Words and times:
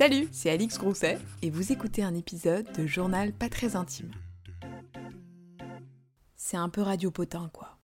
Salut, 0.00 0.28
c'est 0.32 0.48
Alix 0.48 0.78
Grousset 0.78 1.18
et 1.42 1.50
vous 1.50 1.72
écoutez 1.72 2.02
un 2.02 2.14
épisode 2.14 2.66
de 2.72 2.86
Journal 2.86 3.34
pas 3.34 3.50
très 3.50 3.76
intime. 3.76 4.10
C'est 6.36 6.56
un 6.56 6.70
peu 6.70 6.80
radiopotin 6.80 7.50
quoi. 7.52 7.79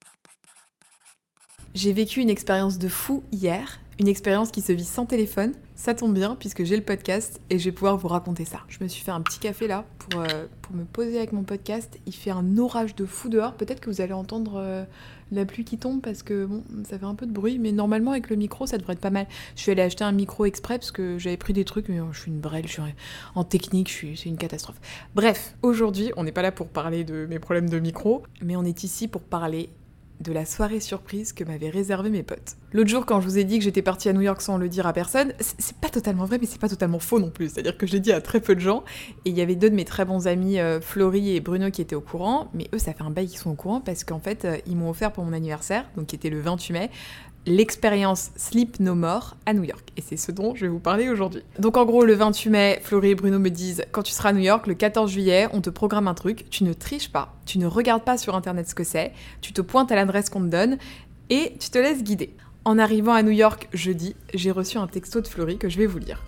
J'ai 1.74 1.92
vécu 1.92 2.20
une 2.20 2.30
expérience 2.30 2.78
de 2.78 2.86
fou 2.86 3.24
hier, 3.32 3.80
une 3.98 4.06
expérience 4.06 4.52
qui 4.52 4.60
se 4.60 4.70
vit 4.72 4.84
sans 4.84 5.06
téléphone. 5.06 5.54
Ça 5.74 5.92
tombe 5.92 6.14
bien 6.14 6.36
puisque 6.36 6.62
j'ai 6.62 6.76
le 6.76 6.84
podcast 6.84 7.40
et 7.50 7.58
je 7.58 7.64
vais 7.64 7.72
pouvoir 7.72 7.96
vous 7.96 8.06
raconter 8.06 8.44
ça. 8.44 8.60
Je 8.68 8.78
me 8.80 8.86
suis 8.86 9.02
fait 9.02 9.10
un 9.10 9.20
petit 9.20 9.40
café 9.40 9.66
là 9.66 9.84
pour, 9.98 10.20
euh, 10.20 10.46
pour 10.62 10.76
me 10.76 10.84
poser 10.84 11.16
avec 11.16 11.32
mon 11.32 11.42
podcast. 11.42 11.98
Il 12.06 12.14
fait 12.14 12.30
un 12.30 12.58
orage 12.58 12.94
de 12.94 13.04
fou 13.04 13.28
dehors. 13.28 13.54
Peut-être 13.54 13.80
que 13.80 13.90
vous 13.90 14.00
allez 14.00 14.12
entendre 14.12 14.52
euh, 14.54 14.84
la 15.32 15.44
pluie 15.44 15.64
qui 15.64 15.76
tombe 15.76 16.00
parce 16.00 16.22
que 16.22 16.44
bon, 16.44 16.62
ça 16.88 16.96
fait 16.96 17.06
un 17.06 17.16
peu 17.16 17.26
de 17.26 17.32
bruit. 17.32 17.58
Mais 17.58 17.72
normalement 17.72 18.12
avec 18.12 18.30
le 18.30 18.36
micro 18.36 18.68
ça 18.68 18.78
devrait 18.78 18.92
être 18.92 19.00
pas 19.00 19.10
mal. 19.10 19.26
Je 19.56 19.62
suis 19.62 19.72
allée 19.72 19.82
acheter 19.82 20.04
un 20.04 20.12
micro 20.12 20.44
exprès 20.44 20.78
parce 20.78 20.92
que 20.92 21.18
j'avais 21.18 21.36
pris 21.36 21.54
des 21.54 21.64
trucs 21.64 21.88
mais 21.88 21.98
je 22.12 22.20
suis 22.20 22.30
une 22.30 22.38
brêle, 22.38 22.68
je 22.68 22.74
suis 22.74 22.82
en 23.34 23.42
technique, 23.42 23.88
je 23.88 23.94
suis, 23.94 24.16
c'est 24.16 24.28
une 24.28 24.38
catastrophe. 24.38 24.80
Bref, 25.16 25.56
aujourd'hui 25.62 26.12
on 26.16 26.22
n'est 26.22 26.30
pas 26.30 26.42
là 26.42 26.52
pour 26.52 26.68
parler 26.68 27.02
de 27.02 27.26
mes 27.28 27.40
problèmes 27.40 27.68
de 27.68 27.80
micro, 27.80 28.22
mais 28.42 28.54
on 28.54 28.62
est 28.62 28.84
ici 28.84 29.08
pour 29.08 29.22
parler 29.22 29.70
de 30.24 30.32
la 30.32 30.44
soirée 30.44 30.80
surprise 30.80 31.32
que 31.32 31.44
m'avaient 31.44 31.70
réservé 31.70 32.10
mes 32.10 32.22
potes. 32.22 32.56
L'autre 32.72 32.88
jour, 32.88 33.06
quand 33.06 33.20
je 33.20 33.26
vous 33.26 33.38
ai 33.38 33.44
dit 33.44 33.58
que 33.58 33.64
j'étais 33.64 33.82
partie 33.82 34.08
à 34.08 34.12
New 34.12 34.22
York 34.22 34.40
sans 34.40 34.56
le 34.56 34.68
dire 34.68 34.86
à 34.86 34.92
personne, 34.92 35.32
c'est 35.38 35.76
pas 35.76 35.90
totalement 35.90 36.24
vrai, 36.24 36.38
mais 36.40 36.46
c'est 36.46 36.60
pas 36.60 36.68
totalement 36.68 36.98
faux 36.98 37.20
non 37.20 37.30
plus. 37.30 37.50
C'est-à-dire 37.50 37.76
que 37.76 37.86
je 37.86 37.92
l'ai 37.92 38.00
dit 38.00 38.10
à 38.10 38.20
très 38.20 38.40
peu 38.40 38.54
de 38.54 38.60
gens, 38.60 38.82
et 39.24 39.30
il 39.30 39.36
y 39.36 39.42
avait 39.42 39.54
deux 39.54 39.70
de 39.70 39.74
mes 39.74 39.84
très 39.84 40.04
bons 40.04 40.26
amis, 40.26 40.58
euh, 40.58 40.80
Florie 40.80 41.36
et 41.36 41.40
Bruno, 41.40 41.70
qui 41.70 41.82
étaient 41.82 41.94
au 41.94 42.00
courant, 42.00 42.50
mais 42.54 42.68
eux, 42.74 42.78
ça 42.78 42.94
fait 42.94 43.04
un 43.04 43.10
bail 43.10 43.28
qu'ils 43.28 43.38
sont 43.38 43.50
au 43.50 43.54
courant 43.54 43.80
parce 43.80 44.02
qu'en 44.02 44.18
fait, 44.18 44.44
euh, 44.44 44.56
ils 44.66 44.76
m'ont 44.76 44.90
offert 44.90 45.12
pour 45.12 45.24
mon 45.24 45.32
anniversaire, 45.34 45.84
donc 45.96 46.06
qui 46.06 46.16
était 46.16 46.30
le 46.30 46.40
28 46.40 46.72
mai, 46.72 46.90
l'expérience 47.46 48.30
Sleep 48.36 48.80
No 48.80 48.94
More 48.94 49.36
à 49.46 49.52
New 49.52 49.64
York. 49.64 49.92
Et 49.96 50.02
c'est 50.02 50.16
ce 50.16 50.32
dont 50.32 50.54
je 50.54 50.62
vais 50.62 50.68
vous 50.68 50.78
parler 50.78 51.08
aujourd'hui. 51.08 51.42
Donc 51.58 51.76
en 51.76 51.84
gros, 51.84 52.04
le 52.04 52.14
28 52.14 52.50
mai, 52.50 52.80
Florie 52.82 53.10
et 53.10 53.14
Bruno 53.14 53.38
me 53.38 53.50
disent, 53.50 53.84
quand 53.92 54.02
tu 54.02 54.12
seras 54.12 54.30
à 54.30 54.32
New 54.32 54.40
York, 54.40 54.66
le 54.66 54.74
14 54.74 55.10
juillet, 55.10 55.48
on 55.52 55.60
te 55.60 55.70
programme 55.70 56.08
un 56.08 56.14
truc, 56.14 56.48
tu 56.50 56.64
ne 56.64 56.72
triches 56.72 57.10
pas, 57.10 57.34
tu 57.46 57.58
ne 57.58 57.66
regardes 57.66 58.04
pas 58.04 58.18
sur 58.18 58.34
Internet 58.34 58.68
ce 58.68 58.74
que 58.74 58.84
c'est, 58.84 59.12
tu 59.40 59.52
te 59.52 59.60
pointes 59.60 59.92
à 59.92 59.94
l'adresse 59.94 60.30
qu'on 60.30 60.40
te 60.40 60.46
donne 60.46 60.78
et 61.30 61.54
tu 61.58 61.70
te 61.70 61.78
laisses 61.78 62.02
guider. 62.02 62.34
En 62.64 62.78
arrivant 62.78 63.12
à 63.12 63.22
New 63.22 63.30
York 63.30 63.68
jeudi, 63.72 64.16
j'ai 64.32 64.50
reçu 64.50 64.78
un 64.78 64.86
texto 64.86 65.20
de 65.20 65.28
Florie 65.28 65.58
que 65.58 65.68
je 65.68 65.78
vais 65.78 65.86
vous 65.86 65.98
lire. 65.98 66.22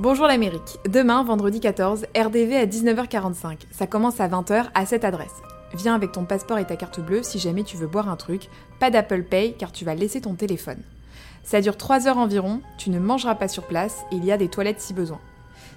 Bonjour 0.00 0.26
l'Amérique. 0.26 0.78
Demain, 0.88 1.22
vendredi 1.22 1.60
14, 1.60 2.06
RDV 2.16 2.56
à 2.56 2.66
19h45. 2.66 3.58
Ça 3.70 3.86
commence 3.86 4.20
à 4.20 4.26
20h 4.26 4.64
à 4.74 4.86
cette 4.86 5.04
adresse. 5.04 5.51
Viens 5.74 5.94
avec 5.94 6.12
ton 6.12 6.24
passeport 6.24 6.58
et 6.58 6.66
ta 6.66 6.76
carte 6.76 7.00
bleue 7.00 7.22
si 7.22 7.38
jamais 7.38 7.64
tu 7.64 7.76
veux 7.76 7.86
boire 7.86 8.08
un 8.08 8.16
truc. 8.16 8.48
Pas 8.78 8.90
d'Apple 8.90 9.22
Pay 9.22 9.54
car 9.54 9.72
tu 9.72 9.84
vas 9.84 9.94
laisser 9.94 10.20
ton 10.20 10.34
téléphone. 10.34 10.82
Ça 11.44 11.60
dure 11.60 11.76
3 11.76 12.06
heures 12.06 12.18
environ, 12.18 12.60
tu 12.78 12.90
ne 12.90 12.98
mangeras 12.98 13.34
pas 13.34 13.48
sur 13.48 13.64
place 13.64 14.02
et 14.12 14.16
il 14.16 14.24
y 14.24 14.32
a 14.32 14.36
des 14.36 14.48
toilettes 14.48 14.80
si 14.80 14.94
besoin. 14.94 15.20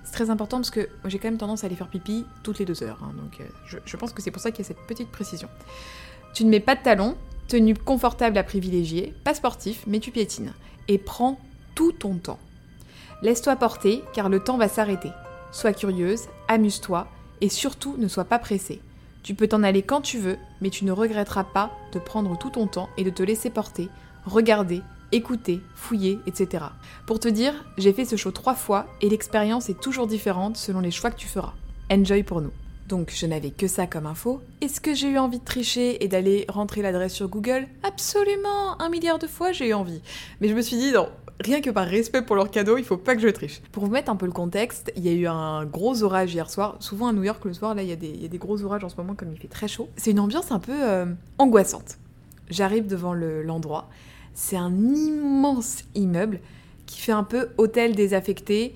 C'est 0.03 0.11
très 0.11 0.29
important 0.29 0.57
parce 0.57 0.69
que 0.69 0.89
j'ai 1.05 1.17
quand 1.17 1.29
même 1.29 1.37
tendance 1.37 1.63
à 1.63 1.67
aller 1.67 1.75
faire 1.75 1.89
pipi 1.89 2.25
toutes 2.43 2.59
les 2.59 2.65
deux 2.65 2.83
heures, 2.83 2.99
hein, 3.01 3.11
donc 3.17 3.39
euh, 3.39 3.45
je, 3.65 3.77
je 3.83 3.97
pense 3.97 4.13
que 4.13 4.21
c'est 4.21 4.29
pour 4.29 4.41
ça 4.41 4.51
qu'il 4.51 4.63
y 4.63 4.65
a 4.65 4.67
cette 4.67 4.85
petite 4.85 5.09
précision. 5.09 5.49
Tu 6.35 6.45
ne 6.45 6.49
mets 6.49 6.59
pas 6.59 6.75
de 6.75 6.83
talons, 6.83 7.15
tenue 7.47 7.75
confortable 7.75 8.37
à 8.37 8.43
privilégier, 8.43 9.15
pas 9.23 9.33
sportif, 9.33 9.83
mais 9.87 9.99
tu 9.99 10.11
piétines. 10.11 10.53
Et 10.87 10.97
prends 10.97 11.39
tout 11.73 11.91
ton 11.91 12.15
temps. 12.15 12.39
Laisse-toi 13.21 13.55
porter 13.55 14.03
car 14.13 14.29
le 14.29 14.39
temps 14.39 14.57
va 14.57 14.67
s'arrêter. 14.67 15.09
Sois 15.51 15.73
curieuse, 15.73 16.23
amuse-toi 16.47 17.07
et 17.41 17.49
surtout 17.49 17.95
ne 17.97 18.07
sois 18.07 18.25
pas 18.25 18.39
pressée. 18.39 18.81
Tu 19.25 19.33
peux 19.33 19.47
t'en 19.47 19.63
aller 19.63 19.81
quand 19.81 20.01
tu 20.01 20.19
veux, 20.19 20.37
mais 20.61 20.69
tu 20.69 20.85
ne 20.85 20.91
regretteras 20.91 21.45
pas 21.45 21.71
de 21.93 21.97
prendre 21.97 22.37
tout 22.37 22.51
ton 22.51 22.67
temps 22.67 22.89
et 22.95 23.03
de 23.03 23.09
te 23.09 23.23
laisser 23.23 23.49
porter, 23.49 23.89
regarder, 24.23 24.83
écouter, 25.11 25.61
fouiller, 25.73 26.19
etc. 26.27 26.65
Pour 27.07 27.19
te 27.19 27.27
dire, 27.27 27.65
j'ai 27.79 27.91
fait 27.91 28.05
ce 28.05 28.17
show 28.17 28.29
trois 28.29 28.53
fois 28.53 28.85
et 29.01 29.09
l'expérience 29.09 29.67
est 29.67 29.81
toujours 29.81 30.05
différente 30.05 30.57
selon 30.57 30.79
les 30.79 30.91
choix 30.91 31.09
que 31.09 31.17
tu 31.17 31.27
feras. 31.27 31.53
Enjoy 31.91 32.21
pour 32.21 32.39
nous. 32.39 32.51
Donc 32.87 33.11
je 33.11 33.25
n'avais 33.25 33.49
que 33.49 33.65
ça 33.67 33.87
comme 33.87 34.05
info. 34.05 34.43
Est-ce 34.61 34.79
que 34.79 34.93
j'ai 34.93 35.09
eu 35.09 35.17
envie 35.17 35.39
de 35.39 35.43
tricher 35.43 36.03
et 36.03 36.07
d'aller 36.07 36.45
rentrer 36.47 36.83
l'adresse 36.83 37.15
sur 37.15 37.27
Google? 37.27 37.67
Absolument 37.81 38.79
Un 38.79 38.89
milliard 38.89 39.17
de 39.17 39.25
fois 39.25 39.51
j'ai 39.51 39.69
eu 39.69 39.73
envie. 39.73 40.03
Mais 40.39 40.49
je 40.49 40.53
me 40.53 40.61
suis 40.61 40.77
dit, 40.77 40.91
non, 40.91 41.09
rien 41.39 41.61
que 41.61 41.69
par 41.69 41.87
respect 41.87 42.21
pour 42.21 42.35
leur 42.35 42.49
cadeau, 42.51 42.77
il 42.77 42.83
faut 42.83 42.97
pas 42.97 43.15
que 43.15 43.21
je 43.21 43.27
triche. 43.27 43.61
Pour 43.71 43.85
vous 43.85 43.91
mettre 43.91 44.11
un 44.11 44.15
peu 44.15 44.25
le 44.25 44.31
contexte, 44.31 44.91
il 44.95 45.05
y 45.05 45.09
a 45.09 45.13
eu 45.13 45.27
un 45.27 45.65
gros 45.65 46.03
orage 46.03 46.33
hier 46.33 46.49
soir. 46.49 46.77
Souvent 46.79 47.07
à 47.07 47.13
New 47.13 47.23
York, 47.23 47.43
le 47.45 47.53
soir, 47.53 47.75
là, 47.75 47.83
il 47.83 47.89
y, 47.89 47.91
a 47.91 47.95
des, 47.95 48.37
gros 48.37 48.63
orages 48.63 48.83
en 48.83 48.89
ce 48.89 48.95
moment, 48.97 49.15
comme 49.15 49.31
il 49.31 49.37
fait 49.37 49.47
très 49.47 49.67
chaud. 49.67 49.89
C'est 49.97 50.11
une 50.11 50.19
ambiance 50.19 50.51
un 50.51 50.59
peu 50.59 50.73
euh, 50.73 51.05
angoissante. 51.37 51.97
J'arrive 52.49 52.87
devant 52.87 53.13
le- 53.13 53.43
l'endroit. 53.43 53.89
C'est 54.33 54.57
un 54.57 54.73
immense 54.73 55.83
immeuble 55.95 56.39
qui 56.85 56.99
fait 56.99 57.11
un 57.11 57.23
peu 57.23 57.49
hôtel 57.57 57.95
désaffecté, 57.95 58.75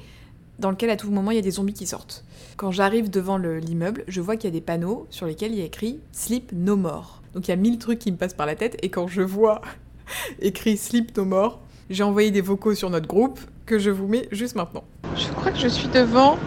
dans 0.57 0.71
lequel 0.71 0.89
à 0.89 0.95
tout 0.97 1.11
moment 1.11 1.31
il 1.31 1.35
y 1.35 1.39
a 1.39 1.43
des 1.43 1.51
zombies 1.51 1.73
qui 1.73 1.85
sortent. 1.85 2.25
Quand 2.57 2.71
j'arrive 2.71 3.09
devant 3.09 3.37
le- 3.37 3.59
l'immeuble, 3.59 4.03
je 4.07 4.19
vois 4.21 4.35
qu'il 4.35 4.49
y 4.49 4.53
a 4.53 4.57
des 4.57 4.61
panneaux 4.61 5.07
sur 5.09 5.25
lesquels 5.25 5.51
il 5.53 5.59
y 5.59 5.61
a 5.61 5.65
écrit 5.65 5.99
Sleep 6.11 6.51
No 6.53 6.75
More. 6.75 7.21
Donc 7.33 7.47
il 7.47 7.51
y 7.51 7.53
a 7.53 7.57
mille 7.57 7.77
trucs 7.77 7.99
qui 7.99 8.11
me 8.11 8.17
passent 8.17 8.33
par 8.33 8.45
la 8.47 8.55
tête, 8.55 8.77
et 8.81 8.89
quand 8.89 9.07
je 9.07 9.21
vois 9.21 9.61
écrit 10.41 10.75
Sleep 10.75 11.15
No 11.15 11.25
More, 11.25 11.61
j'ai 11.89 12.03
envoyé 12.03 12.29
des 12.31 12.41
vocaux 12.41 12.75
sur 12.75 12.89
notre 12.89 13.07
groupe 13.07 13.39
que 13.65 13.79
je 13.79 13.89
vous 13.89 14.07
mets 14.07 14.27
juste 14.31 14.55
maintenant. 14.55 14.83
Je 15.15 15.27
crois 15.29 15.51
que 15.51 15.57
je 15.57 15.67
suis 15.67 15.87
devant, 15.87 16.37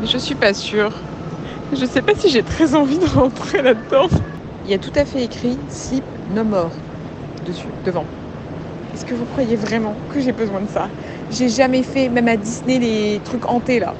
mais 0.00 0.06
je 0.06 0.18
suis 0.18 0.34
pas 0.34 0.54
sûre. 0.54 0.92
Je 1.72 1.84
sais 1.84 2.02
pas 2.02 2.14
si 2.14 2.30
j'ai 2.30 2.42
très 2.42 2.74
envie 2.74 2.98
de 2.98 3.06
rentrer 3.06 3.60
là-dedans. 3.60 4.08
Il 4.64 4.70
y 4.70 4.74
a 4.74 4.78
tout 4.78 4.92
à 4.94 5.04
fait 5.04 5.24
écrit 5.24 5.58
Sleep 5.68 6.04
No 6.34 6.44
More 6.44 6.70
dessus, 7.46 7.66
devant. 7.84 8.04
Est-ce 8.94 9.04
que 9.04 9.14
vous 9.14 9.26
croyez 9.26 9.56
vraiment 9.56 9.94
que 10.14 10.20
j'ai 10.20 10.32
besoin 10.32 10.60
de 10.60 10.68
ça? 10.68 10.88
J'ai 11.30 11.48
jamais 11.48 11.82
fait, 11.82 12.08
même 12.08 12.28
à 12.28 12.36
Disney, 12.36 12.78
les 12.78 13.20
trucs 13.24 13.46
hantés 13.46 13.80
là. 13.80 13.94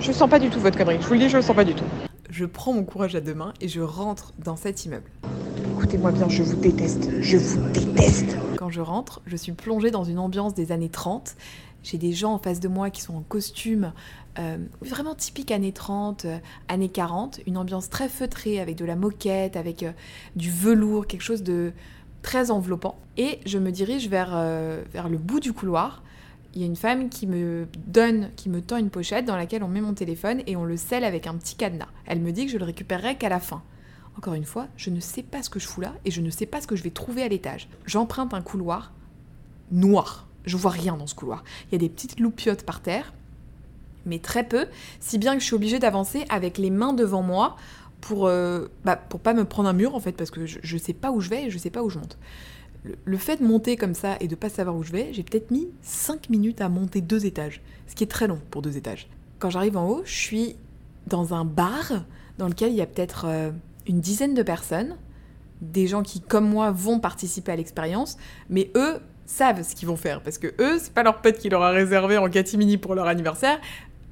Je 0.00 0.12
sens 0.12 0.28
pas 0.28 0.38
du 0.38 0.50
tout 0.50 0.60
votre 0.60 0.76
connerie, 0.76 0.98
je 1.00 1.06
vous 1.06 1.14
le 1.14 1.20
dis, 1.20 1.28
je 1.28 1.36
le 1.36 1.42
sens 1.42 1.56
pas 1.56 1.64
du 1.64 1.74
tout. 1.74 1.84
Je 2.28 2.44
prends 2.44 2.72
mon 2.72 2.82
courage 2.82 3.14
à 3.14 3.20
deux 3.20 3.34
mains 3.34 3.54
et 3.60 3.68
je 3.68 3.80
rentre 3.80 4.32
dans 4.44 4.56
cet 4.56 4.84
immeuble. 4.84 5.08
Écoutez-moi 5.76 6.10
bien, 6.10 6.28
je 6.28 6.42
vous 6.42 6.56
déteste, 6.56 7.08
je 7.20 7.36
vous 7.36 7.68
déteste. 7.70 8.36
Quand 8.62 8.70
je 8.70 8.80
rentre, 8.80 9.22
je 9.26 9.34
suis 9.34 9.50
plongée 9.50 9.90
dans 9.90 10.04
une 10.04 10.20
ambiance 10.20 10.54
des 10.54 10.70
années 10.70 10.88
30. 10.88 11.34
J'ai 11.82 11.98
des 11.98 12.12
gens 12.12 12.34
en 12.34 12.38
face 12.38 12.60
de 12.60 12.68
moi 12.68 12.90
qui 12.90 13.02
sont 13.02 13.16
en 13.16 13.22
costume, 13.22 13.92
euh, 14.38 14.56
vraiment 14.80 15.16
typique 15.16 15.50
années 15.50 15.72
30, 15.72 16.26
euh, 16.26 16.38
années 16.68 16.88
40. 16.88 17.40
Une 17.48 17.58
ambiance 17.58 17.90
très 17.90 18.08
feutrée 18.08 18.60
avec 18.60 18.76
de 18.76 18.84
la 18.84 18.94
moquette, 18.94 19.56
avec 19.56 19.82
euh, 19.82 19.90
du 20.36 20.48
velours, 20.48 21.08
quelque 21.08 21.22
chose 21.22 21.42
de 21.42 21.72
très 22.22 22.52
enveloppant. 22.52 23.00
Et 23.16 23.40
je 23.46 23.58
me 23.58 23.72
dirige 23.72 24.08
vers, 24.08 24.30
vers 24.92 25.08
le 25.08 25.18
bout 25.18 25.40
du 25.40 25.52
couloir. 25.52 26.04
Il 26.54 26.60
y 26.60 26.62
a 26.62 26.66
une 26.68 26.76
femme 26.76 27.08
qui 27.08 27.26
me 27.26 27.66
donne, 27.88 28.30
qui 28.36 28.48
me 28.48 28.62
tend 28.62 28.76
une 28.76 28.90
pochette 28.90 29.24
dans 29.24 29.34
laquelle 29.34 29.64
on 29.64 29.68
met 29.68 29.80
mon 29.80 29.94
téléphone 29.94 30.40
et 30.46 30.54
on 30.54 30.64
le 30.64 30.76
scelle 30.76 31.02
avec 31.02 31.26
un 31.26 31.34
petit 31.34 31.56
cadenas. 31.56 31.88
Elle 32.06 32.20
me 32.20 32.30
dit 32.30 32.46
que 32.46 32.52
je 32.52 32.58
le 32.58 32.64
récupérerai 32.64 33.16
qu'à 33.16 33.28
la 33.28 33.40
fin. 33.40 33.64
Encore 34.16 34.34
une 34.34 34.44
fois, 34.44 34.68
je 34.76 34.90
ne 34.90 35.00
sais 35.00 35.22
pas 35.22 35.42
ce 35.42 35.50
que 35.50 35.58
je 35.58 35.66
fous 35.66 35.80
là 35.80 35.94
et 36.04 36.10
je 36.10 36.20
ne 36.20 36.30
sais 36.30 36.46
pas 36.46 36.60
ce 36.60 36.66
que 36.66 36.76
je 36.76 36.82
vais 36.82 36.90
trouver 36.90 37.22
à 37.22 37.28
l'étage. 37.28 37.68
J'emprunte 37.86 38.34
un 38.34 38.42
couloir 38.42 38.92
noir. 39.70 40.28
Je 40.44 40.56
vois 40.56 40.70
rien 40.70 40.96
dans 40.96 41.06
ce 41.06 41.14
couloir. 41.14 41.44
Il 41.68 41.72
y 41.72 41.76
a 41.76 41.78
des 41.78 41.88
petites 41.88 42.20
loupiottes 42.20 42.64
par 42.64 42.80
terre, 42.80 43.14
mais 44.04 44.18
très 44.18 44.44
peu, 44.44 44.66
si 45.00 45.18
bien 45.18 45.34
que 45.34 45.40
je 45.40 45.46
suis 45.46 45.54
obligée 45.54 45.78
d'avancer 45.78 46.24
avec 46.28 46.58
les 46.58 46.70
mains 46.70 46.92
devant 46.92 47.22
moi 47.22 47.56
pour, 48.00 48.26
euh, 48.26 48.66
bah, 48.84 48.96
pour 48.96 49.20
pas 49.20 49.32
me 49.32 49.44
prendre 49.44 49.68
un 49.68 49.72
mur 49.72 49.94
en 49.94 50.00
fait, 50.00 50.12
parce 50.12 50.30
que 50.30 50.44
je, 50.44 50.58
je 50.62 50.78
sais 50.78 50.92
pas 50.92 51.10
où 51.10 51.20
je 51.20 51.30
vais 51.30 51.44
et 51.44 51.50
je 51.50 51.58
sais 51.58 51.70
pas 51.70 51.82
où 51.82 51.90
je 51.90 51.98
monte. 51.98 52.18
Le, 53.04 53.16
fait 53.16 53.36
de 53.36 53.44
monter 53.44 53.76
comme 53.76 53.94
ça 53.94 54.16
et 54.18 54.26
de 54.26 54.34
pas 54.34 54.48
savoir 54.48 54.74
où 54.74 54.82
je 54.82 54.90
vais, 54.90 55.12
j'ai 55.12 55.22
peut-être 55.22 55.52
mis 55.52 55.68
5 55.82 56.28
minutes 56.30 56.60
à 56.60 56.68
monter 56.68 57.00
deux 57.00 57.26
étages, 57.26 57.62
ce 57.86 57.94
qui 57.94 58.02
est 58.02 58.08
très 58.08 58.26
long 58.26 58.40
pour 58.50 58.60
deux 58.60 58.76
étages. 58.76 59.08
Quand 59.38 59.50
j'arrive 59.50 59.76
en 59.76 59.88
haut, 59.88 60.02
je 60.04 60.12
suis 60.12 60.56
dans 61.06 61.32
un 61.32 61.44
bar 61.44 62.04
dans 62.38 62.48
lequel 62.48 62.72
il 62.72 62.76
y 62.76 62.82
a 62.82 62.86
peut-être 62.86 63.26
euh, 63.28 63.52
une 63.86 64.00
dizaine 64.00 64.34
de 64.34 64.42
personnes, 64.42 64.96
des 65.60 65.86
gens 65.86 66.02
qui, 66.02 66.20
comme 66.20 66.48
moi, 66.48 66.70
vont 66.70 66.98
participer 66.98 67.52
à 67.52 67.56
l'expérience, 67.56 68.16
mais 68.50 68.70
eux 68.76 68.98
savent 69.26 69.62
ce 69.62 69.74
qu'ils 69.74 69.88
vont 69.88 69.96
faire, 69.96 70.20
parce 70.20 70.38
que 70.38 70.48
eux, 70.60 70.78
c'est 70.78 70.92
pas 70.92 71.02
leur 71.02 71.22
pote 71.22 71.38
qui 71.38 71.48
leur 71.48 71.62
a 71.62 71.70
réservé 71.70 72.18
en 72.18 72.28
catimini 72.28 72.76
pour 72.76 72.94
leur 72.94 73.06
anniversaire, 73.06 73.60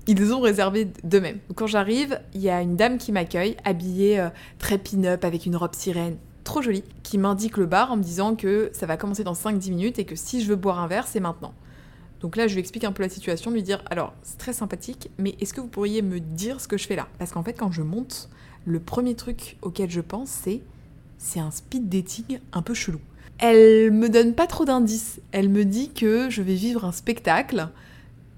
ils 0.06 0.32
ont 0.32 0.40
réservé 0.40 0.88
d'eux-mêmes. 1.04 1.38
Quand 1.54 1.66
j'arrive, 1.66 2.20
il 2.34 2.40
y 2.40 2.50
a 2.50 2.62
une 2.62 2.76
dame 2.76 2.98
qui 2.98 3.12
m'accueille, 3.12 3.56
habillée 3.64 4.18
euh, 4.18 4.28
très 4.58 4.78
pin-up 4.78 5.24
avec 5.24 5.46
une 5.46 5.56
robe 5.56 5.74
sirène, 5.74 6.16
trop 6.42 6.62
jolie, 6.62 6.84
qui 7.02 7.18
m'indique 7.18 7.56
le 7.56 7.66
bar 7.66 7.92
en 7.92 7.96
me 7.96 8.02
disant 8.02 8.34
que 8.34 8.70
ça 8.72 8.86
va 8.86 8.96
commencer 8.96 9.24
dans 9.24 9.34
5-10 9.34 9.70
minutes 9.70 9.98
et 9.98 10.04
que 10.04 10.16
si 10.16 10.42
je 10.42 10.48
veux 10.48 10.56
boire 10.56 10.80
un 10.80 10.86
verre, 10.86 11.06
c'est 11.06 11.20
maintenant. 11.20 11.54
Donc 12.20 12.36
là, 12.36 12.46
je 12.46 12.54
lui 12.54 12.60
explique 12.60 12.84
un 12.84 12.92
peu 12.92 13.02
la 13.02 13.08
situation, 13.08 13.50
lui 13.50 13.62
dire 13.62 13.82
alors, 13.90 14.14
c'est 14.22 14.38
très 14.38 14.52
sympathique, 14.52 15.10
mais 15.18 15.36
est-ce 15.40 15.54
que 15.54 15.60
vous 15.60 15.68
pourriez 15.68 16.02
me 16.02 16.20
dire 16.20 16.60
ce 16.60 16.68
que 16.68 16.76
je 16.76 16.86
fais 16.86 16.96
là? 16.96 17.08
Parce 17.18 17.32
qu'en 17.32 17.42
fait, 17.42 17.54
quand 17.54 17.72
je 17.72 17.82
monte, 17.82 18.28
le 18.66 18.80
premier 18.80 19.14
truc 19.14 19.56
auquel 19.62 19.90
je 19.90 20.00
pense, 20.00 20.28
c'est 20.28 20.60
c'est 21.18 21.40
un 21.40 21.50
speed 21.50 21.88
dating 21.88 22.40
un 22.52 22.62
peu 22.62 22.72
chelou. 22.72 23.00
Elle 23.38 23.90
me 23.90 24.08
donne 24.08 24.34
pas 24.34 24.46
trop 24.46 24.64
d'indices. 24.64 25.20
Elle 25.32 25.48
me 25.48 25.64
dit 25.64 25.90
que 25.90 26.30
je 26.30 26.42
vais 26.42 26.54
vivre 26.54 26.84
un 26.84 26.92
spectacle 26.92 27.68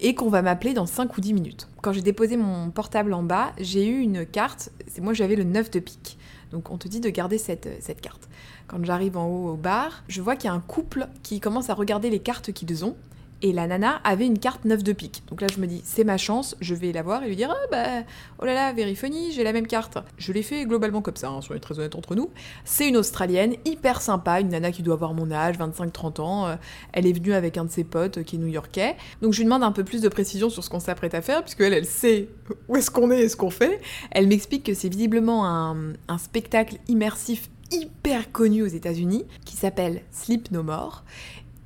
et 0.00 0.14
qu'on 0.14 0.28
va 0.28 0.42
m'appeler 0.42 0.74
dans 0.74 0.86
5 0.86 1.16
ou 1.16 1.20
10 1.20 1.32
minutes. 1.32 1.68
Quand 1.80 1.92
j'ai 1.92 2.02
déposé 2.02 2.36
mon 2.36 2.70
portable 2.70 3.12
en 3.14 3.22
bas, 3.22 3.52
j'ai 3.58 3.86
eu 3.86 4.00
une 4.00 4.26
carte. 4.26 4.70
Moi 5.00 5.12
j'avais 5.12 5.36
le 5.36 5.44
9 5.44 5.70
de 5.70 5.78
pique. 5.78 6.18
Donc 6.50 6.70
on 6.70 6.76
te 6.76 6.88
dit 6.88 7.00
de 7.00 7.08
garder 7.08 7.38
cette, 7.38 7.68
cette 7.80 8.00
carte. 8.00 8.28
Quand 8.66 8.84
j'arrive 8.84 9.16
en 9.16 9.26
haut 9.26 9.50
au 9.50 9.56
bar, 9.56 10.02
je 10.08 10.20
vois 10.20 10.36
qu'il 10.36 10.46
y 10.46 10.52
a 10.52 10.54
un 10.54 10.60
couple 10.60 11.06
qui 11.22 11.40
commence 11.40 11.70
à 11.70 11.74
regarder 11.74 12.10
les 12.10 12.20
cartes 12.20 12.52
qu'ils 12.52 12.84
ont 12.84 12.96
et 13.42 13.52
la 13.52 13.66
nana 13.66 14.00
avait 14.04 14.26
une 14.26 14.38
carte 14.38 14.64
9 14.64 14.82
de 14.82 14.92
pique. 14.92 15.22
Donc 15.28 15.40
là, 15.40 15.48
je 15.52 15.60
me 15.60 15.66
dis, 15.66 15.82
c'est 15.84 16.04
ma 16.04 16.16
chance, 16.16 16.56
je 16.60 16.74
vais 16.74 16.92
la 16.92 17.02
voir 17.02 17.24
et 17.24 17.28
lui 17.28 17.36
dire, 17.36 17.52
ah 17.52 17.66
bah, 17.70 18.06
oh 18.40 18.44
là 18.44 18.54
là, 18.54 18.72
Verifony, 18.72 19.32
j'ai 19.32 19.42
la 19.42 19.52
même 19.52 19.66
carte. 19.66 19.98
Je 20.16 20.32
l'ai 20.32 20.42
fait 20.42 20.64
globalement 20.64 21.02
comme 21.02 21.16
ça, 21.16 21.28
hein, 21.28 21.40
soyons 21.40 21.60
très 21.60 21.78
honnêtes 21.78 21.96
entre 21.96 22.14
nous. 22.14 22.30
C'est 22.64 22.88
une 22.88 22.96
Australienne, 22.96 23.56
hyper 23.64 24.00
sympa, 24.00 24.40
une 24.40 24.48
nana 24.48 24.70
qui 24.70 24.82
doit 24.82 24.94
avoir 24.94 25.12
mon 25.12 25.30
âge, 25.32 25.58
25-30 25.58 26.20
ans. 26.20 26.46
Euh, 26.46 26.54
elle 26.92 27.06
est 27.06 27.12
venue 27.12 27.32
avec 27.32 27.58
un 27.58 27.64
de 27.64 27.70
ses 27.70 27.84
potes 27.84 28.18
euh, 28.18 28.22
qui 28.22 28.36
est 28.36 28.38
new-yorkais. 28.38 28.96
Donc 29.20 29.32
je 29.32 29.38
lui 29.38 29.44
demande 29.44 29.64
un 29.64 29.72
peu 29.72 29.84
plus 29.84 30.00
de 30.00 30.08
précision 30.08 30.48
sur 30.48 30.62
ce 30.62 30.70
qu'on 30.70 30.80
s'apprête 30.80 31.14
à 31.14 31.22
faire, 31.22 31.42
puisque 31.42 31.60
elle, 31.60 31.74
elle 31.74 31.86
sait 31.86 32.28
où 32.68 32.76
est-ce 32.76 32.90
qu'on 32.90 33.10
est 33.10 33.22
et 33.22 33.28
ce 33.28 33.36
qu'on 33.36 33.50
fait. 33.50 33.80
Elle 34.12 34.28
m'explique 34.28 34.64
que 34.64 34.74
c'est 34.74 34.88
visiblement 34.88 35.46
un, 35.46 35.94
un 36.08 36.18
spectacle 36.18 36.76
immersif 36.88 37.48
hyper 37.72 38.30
connu 38.32 38.62
aux 38.62 38.66
États-Unis 38.66 39.24
qui 39.44 39.56
s'appelle 39.56 40.02
Sleep 40.10 40.50
No 40.50 40.62
More 40.62 41.04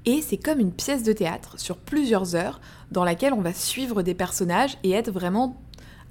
et 0.06 0.22
c'est 0.22 0.36
comme 0.36 0.60
une 0.60 0.72
pièce 0.72 1.02
de 1.02 1.12
théâtre 1.12 1.58
sur 1.58 1.76
plusieurs 1.76 2.36
heures 2.36 2.60
dans 2.92 3.04
laquelle 3.04 3.32
on 3.32 3.40
va 3.40 3.52
suivre 3.52 4.02
des 4.02 4.14
personnages 4.14 4.78
et 4.84 4.92
être 4.92 5.10
vraiment 5.10 5.60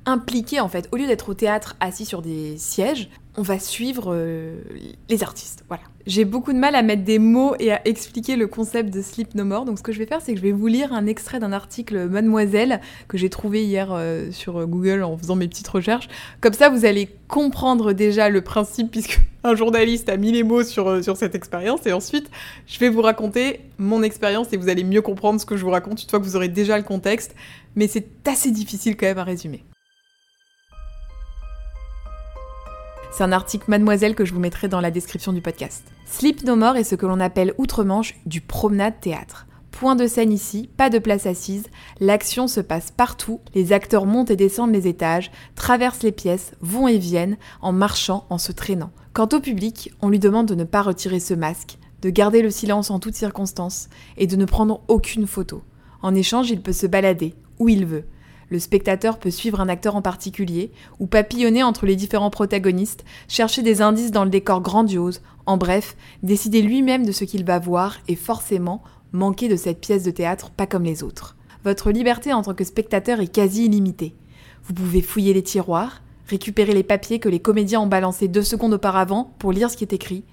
impliqué 0.06 0.60
en 0.60 0.68
fait. 0.68 0.88
Au 0.92 0.98
lieu 0.98 1.08
d'être 1.08 1.30
au 1.30 1.34
théâtre 1.34 1.76
assis 1.80 2.06
sur 2.06 2.22
des 2.22 2.58
sièges, 2.58 3.10
on 3.38 3.42
va 3.42 3.60
suivre 3.60 4.14
euh, 4.14 4.56
les 5.10 5.24
artistes. 5.24 5.64
Voilà. 5.68 5.84
J'ai 6.06 6.24
beaucoup 6.24 6.54
de 6.54 6.58
mal 6.58 6.76
à 6.76 6.82
mettre 6.82 7.04
des 7.04 7.20
mots 7.20 7.56
et 7.60 7.72
à 7.72 7.86
expliquer 7.88 8.36
le 8.36 8.48
concept 8.48 8.94
de 8.94 9.02
Sleep 9.02 9.36
No 9.36 9.44
More. 9.44 9.66
Donc 9.66 9.78
ce 9.78 9.84
que 9.84 9.92
je 9.92 10.00
vais 10.00 10.06
faire, 10.06 10.22
c'est 10.22 10.34
que 10.34 10.38
je 10.38 10.44
vais 10.44 10.52
vous 10.52 10.68
lire 10.68 10.94
un 10.94 11.06
extrait 11.08 11.40
d'un 11.40 11.52
article 11.52 12.08
Mademoiselle 12.08 12.80
que 13.08 13.18
j'ai 13.18 13.30
trouvé 13.30 13.66
hier 13.66 13.90
euh, 13.92 14.32
sur 14.32 14.66
Google 14.68 15.04
en 15.04 15.18
faisant 15.18 15.36
mes 15.36 15.48
petites 15.48 15.68
recherches. 15.68 16.08
Comme 16.42 16.54
ça, 16.54 16.70
vous 16.70 16.86
allez 16.86 17.10
comprendre 17.28 17.94
déjà 17.94 18.30
le 18.30 18.42
principe 18.42 18.92
puisque 18.92 19.20
un 19.44 19.56
journaliste 19.56 20.10
a 20.10 20.18
mis 20.18 20.32
les 20.32 20.44
mots 20.44 20.64
sur, 20.64 20.88
euh, 20.88 21.02
sur 21.02 21.18
cette 21.18 21.36
expérience. 21.36 21.86
Et 21.86 21.94
ensuite, 21.94 22.30
je 22.68 22.80
vais 22.80 22.90
vous 22.90 23.02
raconter 23.02 23.62
mon 23.78 24.04
expérience 24.04 24.54
et 24.54 24.58
vous 24.58 24.70
allez 24.70 24.84
mieux 24.84 25.02
comprendre 25.02 25.42
ce 25.42 25.46
que 25.46 25.58
je 25.58 25.64
vous 25.64 25.72
raconte 25.72 26.02
une 26.02 26.10
fois 26.10 26.20
que 26.20 26.26
vous 26.26 26.36
aurez 26.36 26.50
déjà 26.50 26.78
le 26.78 26.84
contexte. 26.84 27.36
Mais 27.76 27.88
c'est 27.88 28.08
assez 28.26 28.52
difficile 28.52 28.96
quand 28.96 29.08
même 29.08 29.18
à 29.18 29.24
résumer. 29.24 29.64
C'est 33.16 33.24
un 33.24 33.32
article 33.32 33.70
Mademoiselle 33.70 34.14
que 34.14 34.26
je 34.26 34.34
vous 34.34 34.42
mettrai 34.42 34.68
dans 34.68 34.82
la 34.82 34.92
description 34.92 35.32
du 35.32 35.40
podcast. 35.40 35.86
Sleep 36.06 36.44
No 36.44 36.58
More 36.58 36.76
est 36.76 36.84
ce 36.84 36.96
que 36.96 37.06
l'on 37.06 37.22
appelle 37.22 37.54
outre-Manche 37.58 38.16
du 38.26 38.42
promenade 38.42 39.00
théâtre. 39.00 39.48
Point 39.72 39.96
de 39.96 40.06
scène 40.06 40.34
ici, 40.34 40.70
pas 40.76 40.90
de 40.90 41.00
place 41.00 41.26
assise, 41.26 41.64
l'action 42.02 42.50
se 42.50 42.60
passe 42.60 42.92
partout, 42.92 43.40
les 43.54 43.72
acteurs 43.72 44.06
montent 44.06 44.32
et 44.32 44.36
descendent 44.36 44.74
les 44.74 44.90
étages, 44.90 45.32
traversent 45.56 46.04
les 46.04 46.12
pièces, 46.12 46.56
vont 46.60 46.90
et 46.90 46.98
viennent, 46.98 47.38
en 47.62 47.72
marchant, 47.72 48.26
en 48.30 48.38
se 48.38 48.52
traînant. 48.52 48.92
Quant 49.14 49.30
au 49.32 49.40
public, 49.40 49.94
on 50.02 50.10
lui 50.10 50.20
demande 50.20 50.48
de 50.48 50.56
ne 50.56 50.66
pas 50.66 50.82
retirer 50.82 51.22
ce 51.22 51.34
masque, 51.34 51.78
de 52.02 52.10
garder 52.10 52.42
le 52.42 52.52
silence 52.52 52.92
en 52.92 53.00
toutes 53.00 53.16
circonstances, 53.16 53.88
et 54.18 54.28
de 54.28 54.36
ne 54.36 54.44
prendre 54.44 54.82
aucune 54.90 55.26
photo. 55.26 55.64
En 56.02 56.14
échange, 56.14 56.50
il 56.50 56.62
peut 56.62 56.74
se 56.74 56.86
balader, 56.86 57.34
où 57.60 57.70
il 57.70 57.86
veut, 57.86 58.04
le 58.50 58.60
spectateur 58.60 59.18
peut 59.18 59.32
suivre 59.32 59.60
un 59.60 59.70
acteur 59.70 59.96
en 59.96 60.02
particulier, 60.02 60.72
ou 61.00 61.08
papillonner 61.08 61.64
entre 61.64 61.86
les 61.86 61.96
différents 61.96 62.30
protagonistes, 62.30 63.06
chercher 63.28 63.64
des 63.64 63.82
indices 63.82 64.12
dans 64.12 64.24
le 64.24 64.30
décor 64.30 64.62
grandiose, 64.62 65.22
en 65.46 65.58
bref, 65.58 65.96
décider 66.24 66.62
lui-même 66.62 67.06
de 67.06 67.12
ce 67.12 67.24
qu'il 67.24 67.46
va 67.46 67.60
voir 67.60 67.98
et 68.08 68.16
forcément 68.16 68.84
manquer 69.12 69.48
de 69.48 69.56
cette 69.56 69.80
pièce 69.80 70.04
de 70.04 70.12
théâtre 70.12 70.52
pas 70.52 70.68
comme 70.68 70.84
les 70.84 71.04
autres. 71.04 71.36
Votre 71.64 71.92
liberté 71.92 72.34
en 72.34 72.42
tant 72.42 72.54
que 72.54 72.64
spectateur 72.64 73.20
est 73.20 73.28
quasi 73.28 73.66
illimitée. 73.66 74.16
Vous 74.66 74.74
pouvez 74.74 75.02
fouiller 75.02 75.34
les 75.34 75.44
tiroirs, 75.44 76.02
récupérer 76.28 76.74
les 76.74 76.84
papiers 76.84 77.20
que 77.20 77.30
les 77.30 77.40
comédiens 77.40 77.82
ont 77.82 77.88
balancés 77.88 78.28
deux 78.28 78.44
secondes 78.44 78.74
auparavant 78.74 79.34
pour 79.40 79.52
lire 79.52 79.70
ce 79.70 79.78
qui 79.78 79.84
est 79.84 79.94
écrit, 79.94 80.24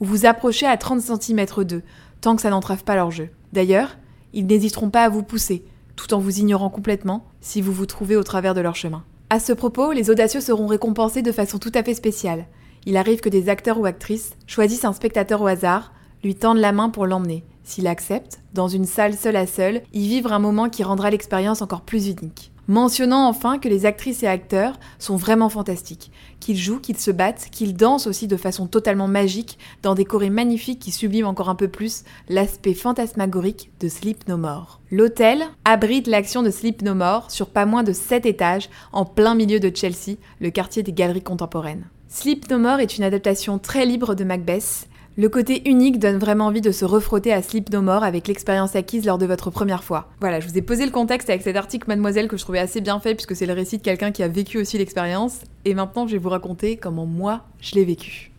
ou 0.00 0.04
vous 0.04 0.26
approcher 0.26 0.66
à 0.66 0.76
30 0.76 1.00
cm 1.00 1.46
d'eux, 1.64 1.82
tant 2.20 2.34
que 2.36 2.42
ça 2.42 2.50
n'entrave 2.50 2.84
pas 2.84 2.94
leur 2.94 3.10
jeu. 3.10 3.28
D'ailleurs, 3.52 3.96
ils 4.32 4.46
n'hésiteront 4.46 4.90
pas 4.90 5.04
à 5.04 5.08
vous 5.08 5.22
pousser, 5.22 5.64
tout 6.00 6.14
en 6.14 6.18
vous 6.18 6.38
ignorant 6.38 6.70
complètement 6.70 7.26
si 7.42 7.60
vous 7.60 7.72
vous 7.72 7.84
trouvez 7.84 8.16
au 8.16 8.22
travers 8.22 8.54
de 8.54 8.62
leur 8.62 8.74
chemin. 8.74 9.04
À 9.28 9.38
ce 9.38 9.52
propos, 9.52 9.92
les 9.92 10.08
audacieux 10.08 10.40
seront 10.40 10.66
récompensés 10.66 11.20
de 11.20 11.30
façon 11.30 11.58
tout 11.58 11.72
à 11.74 11.82
fait 11.82 11.94
spéciale. 11.94 12.46
Il 12.86 12.96
arrive 12.96 13.20
que 13.20 13.28
des 13.28 13.50
acteurs 13.50 13.78
ou 13.78 13.84
actrices 13.84 14.32
choisissent 14.46 14.86
un 14.86 14.94
spectateur 14.94 15.42
au 15.42 15.46
hasard, 15.46 15.92
lui 16.24 16.34
tendent 16.34 16.58
la 16.58 16.72
main 16.72 16.88
pour 16.88 17.06
l'emmener. 17.06 17.44
S'il 17.64 17.86
accepte, 17.86 18.40
dans 18.54 18.66
une 18.66 18.86
salle 18.86 19.14
seule 19.14 19.36
à 19.36 19.46
seul, 19.46 19.82
y 19.92 20.08
vivre 20.08 20.32
un 20.32 20.38
moment 20.38 20.70
qui 20.70 20.82
rendra 20.82 21.10
l'expérience 21.10 21.60
encore 21.60 21.82
plus 21.82 22.08
unique. 22.08 22.50
Mentionnant 22.70 23.26
enfin 23.26 23.58
que 23.58 23.68
les 23.68 23.84
actrices 23.84 24.22
et 24.22 24.28
acteurs 24.28 24.78
sont 25.00 25.16
vraiment 25.16 25.48
fantastiques, 25.48 26.12
qu'ils 26.38 26.56
jouent, 26.56 26.78
qu'ils 26.78 26.98
se 26.98 27.10
battent, 27.10 27.48
qu'ils 27.50 27.74
dansent 27.74 28.06
aussi 28.06 28.28
de 28.28 28.36
façon 28.36 28.68
totalement 28.68 29.08
magique 29.08 29.58
dans 29.82 29.96
des 29.96 30.04
chorés 30.04 30.30
magnifiques 30.30 30.78
qui 30.78 30.92
subliment 30.92 31.26
encore 31.26 31.48
un 31.48 31.56
peu 31.56 31.66
plus 31.66 32.04
l'aspect 32.28 32.74
fantasmagorique 32.74 33.72
de 33.80 33.88
Sleep 33.88 34.28
No 34.28 34.36
More. 34.36 34.78
L'hôtel 34.92 35.42
abrite 35.64 36.06
l'action 36.06 36.44
de 36.44 36.50
Sleep 36.50 36.82
No 36.82 36.94
More 36.94 37.32
sur 37.32 37.48
pas 37.48 37.66
moins 37.66 37.82
de 37.82 37.92
7 37.92 38.24
étages 38.24 38.70
en 38.92 39.04
plein 39.04 39.34
milieu 39.34 39.58
de 39.58 39.74
Chelsea, 39.74 40.18
le 40.40 40.50
quartier 40.50 40.84
des 40.84 40.92
galeries 40.92 41.24
contemporaines. 41.24 41.88
Sleep 42.06 42.48
No 42.52 42.60
More 42.60 42.78
est 42.78 42.96
une 42.96 43.02
adaptation 43.02 43.58
très 43.58 43.84
libre 43.84 44.14
de 44.14 44.22
Macbeth 44.22 44.86
le 45.20 45.28
côté 45.28 45.68
unique 45.68 45.98
donne 45.98 46.16
vraiment 46.16 46.46
envie 46.46 46.62
de 46.62 46.72
se 46.72 46.86
refrotter 46.86 47.30
à 47.30 47.42
Sleep 47.42 47.68
No 47.68 47.82
More 47.82 48.04
avec 48.04 48.26
l'expérience 48.26 48.74
acquise 48.74 49.04
lors 49.04 49.18
de 49.18 49.26
votre 49.26 49.50
première 49.50 49.84
fois. 49.84 50.08
Voilà, 50.18 50.40
je 50.40 50.48
vous 50.48 50.56
ai 50.56 50.62
posé 50.62 50.86
le 50.86 50.90
contexte 50.90 51.28
avec 51.28 51.42
cet 51.42 51.56
article 51.56 51.88
Mademoiselle 51.88 52.26
que 52.26 52.38
je 52.38 52.42
trouvais 52.42 52.58
assez 52.58 52.80
bien 52.80 52.98
fait 53.00 53.14
puisque 53.14 53.36
c'est 53.36 53.44
le 53.44 53.52
récit 53.52 53.76
de 53.76 53.82
quelqu'un 53.82 54.12
qui 54.12 54.22
a 54.22 54.28
vécu 54.28 54.56
aussi 54.56 54.78
l'expérience. 54.78 55.42
Et 55.66 55.74
maintenant, 55.74 56.06
je 56.06 56.12
vais 56.12 56.18
vous 56.18 56.30
raconter 56.30 56.78
comment 56.78 57.04
moi, 57.04 57.42
je 57.60 57.74
l'ai 57.74 57.84
vécu. 57.84 58.32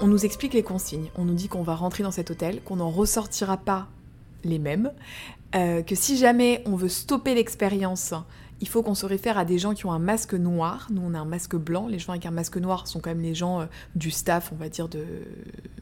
On 0.00 0.06
nous 0.06 0.24
explique 0.24 0.54
les 0.54 0.62
consignes. 0.62 1.10
On 1.14 1.26
nous 1.26 1.34
dit 1.34 1.48
qu'on 1.48 1.62
va 1.62 1.74
rentrer 1.74 2.04
dans 2.04 2.12
cet 2.12 2.30
hôtel, 2.30 2.62
qu'on 2.62 2.76
n'en 2.76 2.88
ressortira 2.88 3.58
pas 3.58 3.86
les 4.44 4.58
mêmes, 4.58 4.92
euh, 5.54 5.82
que 5.82 5.94
si 5.94 6.16
jamais 6.16 6.62
on 6.64 6.74
veut 6.74 6.88
stopper 6.88 7.34
l'expérience, 7.34 8.14
il 8.60 8.68
faut 8.68 8.82
qu'on 8.82 8.94
se 8.94 9.06
réfère 9.06 9.38
à 9.38 9.44
des 9.44 9.58
gens 9.58 9.74
qui 9.74 9.86
ont 9.86 9.92
un 9.92 9.98
masque 9.98 10.34
noir. 10.34 10.88
Nous, 10.90 11.02
on 11.04 11.14
a 11.14 11.18
un 11.18 11.24
masque 11.24 11.56
blanc. 11.56 11.88
Les 11.88 11.98
gens 11.98 12.12
avec 12.12 12.26
un 12.26 12.30
masque 12.30 12.56
noir 12.56 12.86
sont 12.86 13.00
quand 13.00 13.10
même 13.10 13.20
les 13.20 13.34
gens 13.34 13.60
euh, 13.60 13.66
du 13.94 14.10
staff, 14.10 14.50
on 14.52 14.56
va 14.56 14.68
dire, 14.68 14.88
de, 14.88 15.04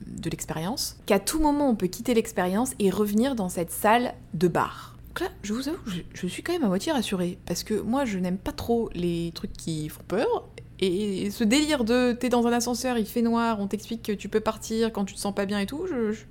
de 0.06 0.30
l'expérience. 0.30 0.96
Qu'à 1.06 1.20
tout 1.20 1.40
moment, 1.40 1.68
on 1.68 1.76
peut 1.76 1.86
quitter 1.86 2.14
l'expérience 2.14 2.72
et 2.78 2.90
revenir 2.90 3.34
dans 3.34 3.48
cette 3.48 3.70
salle 3.70 4.14
de 4.34 4.48
bar. 4.48 4.96
Donc 5.08 5.20
là, 5.20 5.28
je 5.42 5.52
vous 5.52 5.68
avoue, 5.68 5.78
je, 5.86 6.00
je 6.12 6.26
suis 6.26 6.42
quand 6.42 6.52
même 6.52 6.64
à 6.64 6.68
moitié 6.68 6.90
rassurée. 6.90 7.38
Parce 7.46 7.62
que 7.62 7.74
moi, 7.74 8.04
je 8.04 8.18
n'aime 8.18 8.38
pas 8.38 8.52
trop 8.52 8.90
les 8.94 9.30
trucs 9.34 9.52
qui 9.52 9.88
font 9.88 10.02
peur. 10.08 10.48
Et 10.80 11.30
ce 11.30 11.44
délire 11.44 11.84
de 11.84 12.12
t'es 12.12 12.28
dans 12.28 12.46
un 12.48 12.52
ascenseur, 12.52 12.98
il 12.98 13.06
fait 13.06 13.22
noir, 13.22 13.60
on 13.60 13.68
t'explique 13.68 14.02
que 14.02 14.12
tu 14.12 14.28
peux 14.28 14.40
partir 14.40 14.92
quand 14.92 15.04
tu 15.04 15.14
te 15.14 15.20
sens 15.20 15.34
pas 15.34 15.46
bien 15.46 15.60
et 15.60 15.66
tout, 15.66 15.86
je, 15.88 16.10
je, 16.10 16.24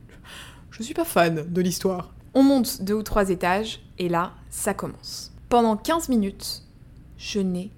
je 0.70 0.84
suis 0.84 0.94
pas 0.94 1.06
fan 1.06 1.46
de 1.50 1.62
l'histoire. 1.62 2.14
On 2.34 2.44
monte 2.44 2.82
deux 2.82 2.96
ou 2.96 3.04
trois 3.04 3.30
étages, 3.30 3.82
et 4.00 4.10
là, 4.10 4.34
ça 4.50 4.74
commence. 4.74 5.33
Pendant 5.54 5.78
15 5.78 6.10
minutes, 6.10 6.64
je 7.16 7.40
n'ai 7.40 7.70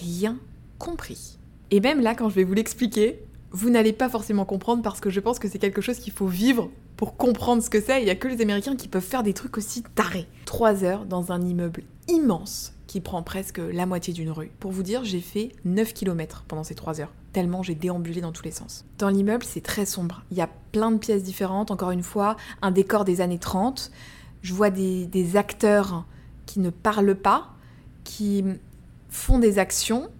rien 0.00 0.38
compris. 0.78 1.36
Et 1.70 1.80
même 1.80 2.00
là, 2.00 2.14
quand 2.14 2.30
je 2.30 2.34
vais 2.34 2.44
vous 2.44 2.54
l'expliquer, 2.54 3.22
vous 3.50 3.68
n'allez 3.68 3.92
pas 3.92 4.08
forcément 4.08 4.46
comprendre 4.46 4.82
parce 4.82 5.00
que 5.00 5.10
je 5.10 5.20
pense 5.20 5.38
que 5.38 5.46
c'est 5.46 5.58
quelque 5.58 5.82
chose 5.82 5.98
qu'il 5.98 6.14
faut 6.14 6.28
vivre 6.28 6.70
pour 6.96 7.18
comprendre 7.18 7.62
ce 7.62 7.68
que 7.68 7.78
c'est. 7.78 8.00
Il 8.00 8.06
n'y 8.06 8.10
a 8.10 8.14
que 8.14 8.26
les 8.26 8.40
Américains 8.40 8.74
qui 8.74 8.88
peuvent 8.88 9.04
faire 9.04 9.22
des 9.22 9.34
trucs 9.34 9.58
aussi 9.58 9.82
tarés. 9.94 10.28
Trois 10.46 10.82
heures 10.82 11.04
dans 11.04 11.30
un 11.30 11.42
immeuble 11.42 11.82
immense 12.08 12.72
qui 12.86 13.02
prend 13.02 13.22
presque 13.22 13.58
la 13.58 13.84
moitié 13.84 14.14
d'une 14.14 14.30
rue. 14.30 14.50
Pour 14.58 14.72
vous 14.72 14.82
dire, 14.82 15.04
j'ai 15.04 15.20
fait 15.20 15.52
9 15.66 15.92
km 15.92 16.44
pendant 16.48 16.64
ces 16.64 16.74
trois 16.74 17.02
heures, 17.02 17.12
tellement 17.34 17.62
j'ai 17.62 17.74
déambulé 17.74 18.22
dans 18.22 18.32
tous 18.32 18.44
les 18.44 18.50
sens. 18.50 18.86
Dans 18.96 19.10
l'immeuble, 19.10 19.44
c'est 19.44 19.60
très 19.60 19.84
sombre. 19.84 20.22
Il 20.30 20.38
y 20.38 20.40
a 20.40 20.48
plein 20.72 20.90
de 20.90 20.96
pièces 20.96 21.22
différentes, 21.22 21.70
encore 21.70 21.90
une 21.90 22.02
fois, 22.02 22.36
un 22.62 22.70
décor 22.70 23.04
des 23.04 23.20
années 23.20 23.38
30. 23.38 23.90
Je 24.40 24.54
vois 24.54 24.70
des 24.70 25.36
acteurs 25.36 26.06
qui 26.50 26.58
ne 26.58 26.70
parlent 26.70 27.14
pas, 27.14 27.50
qui 28.02 28.44
font 29.08 29.38
des 29.38 29.60
actions, 29.60 30.10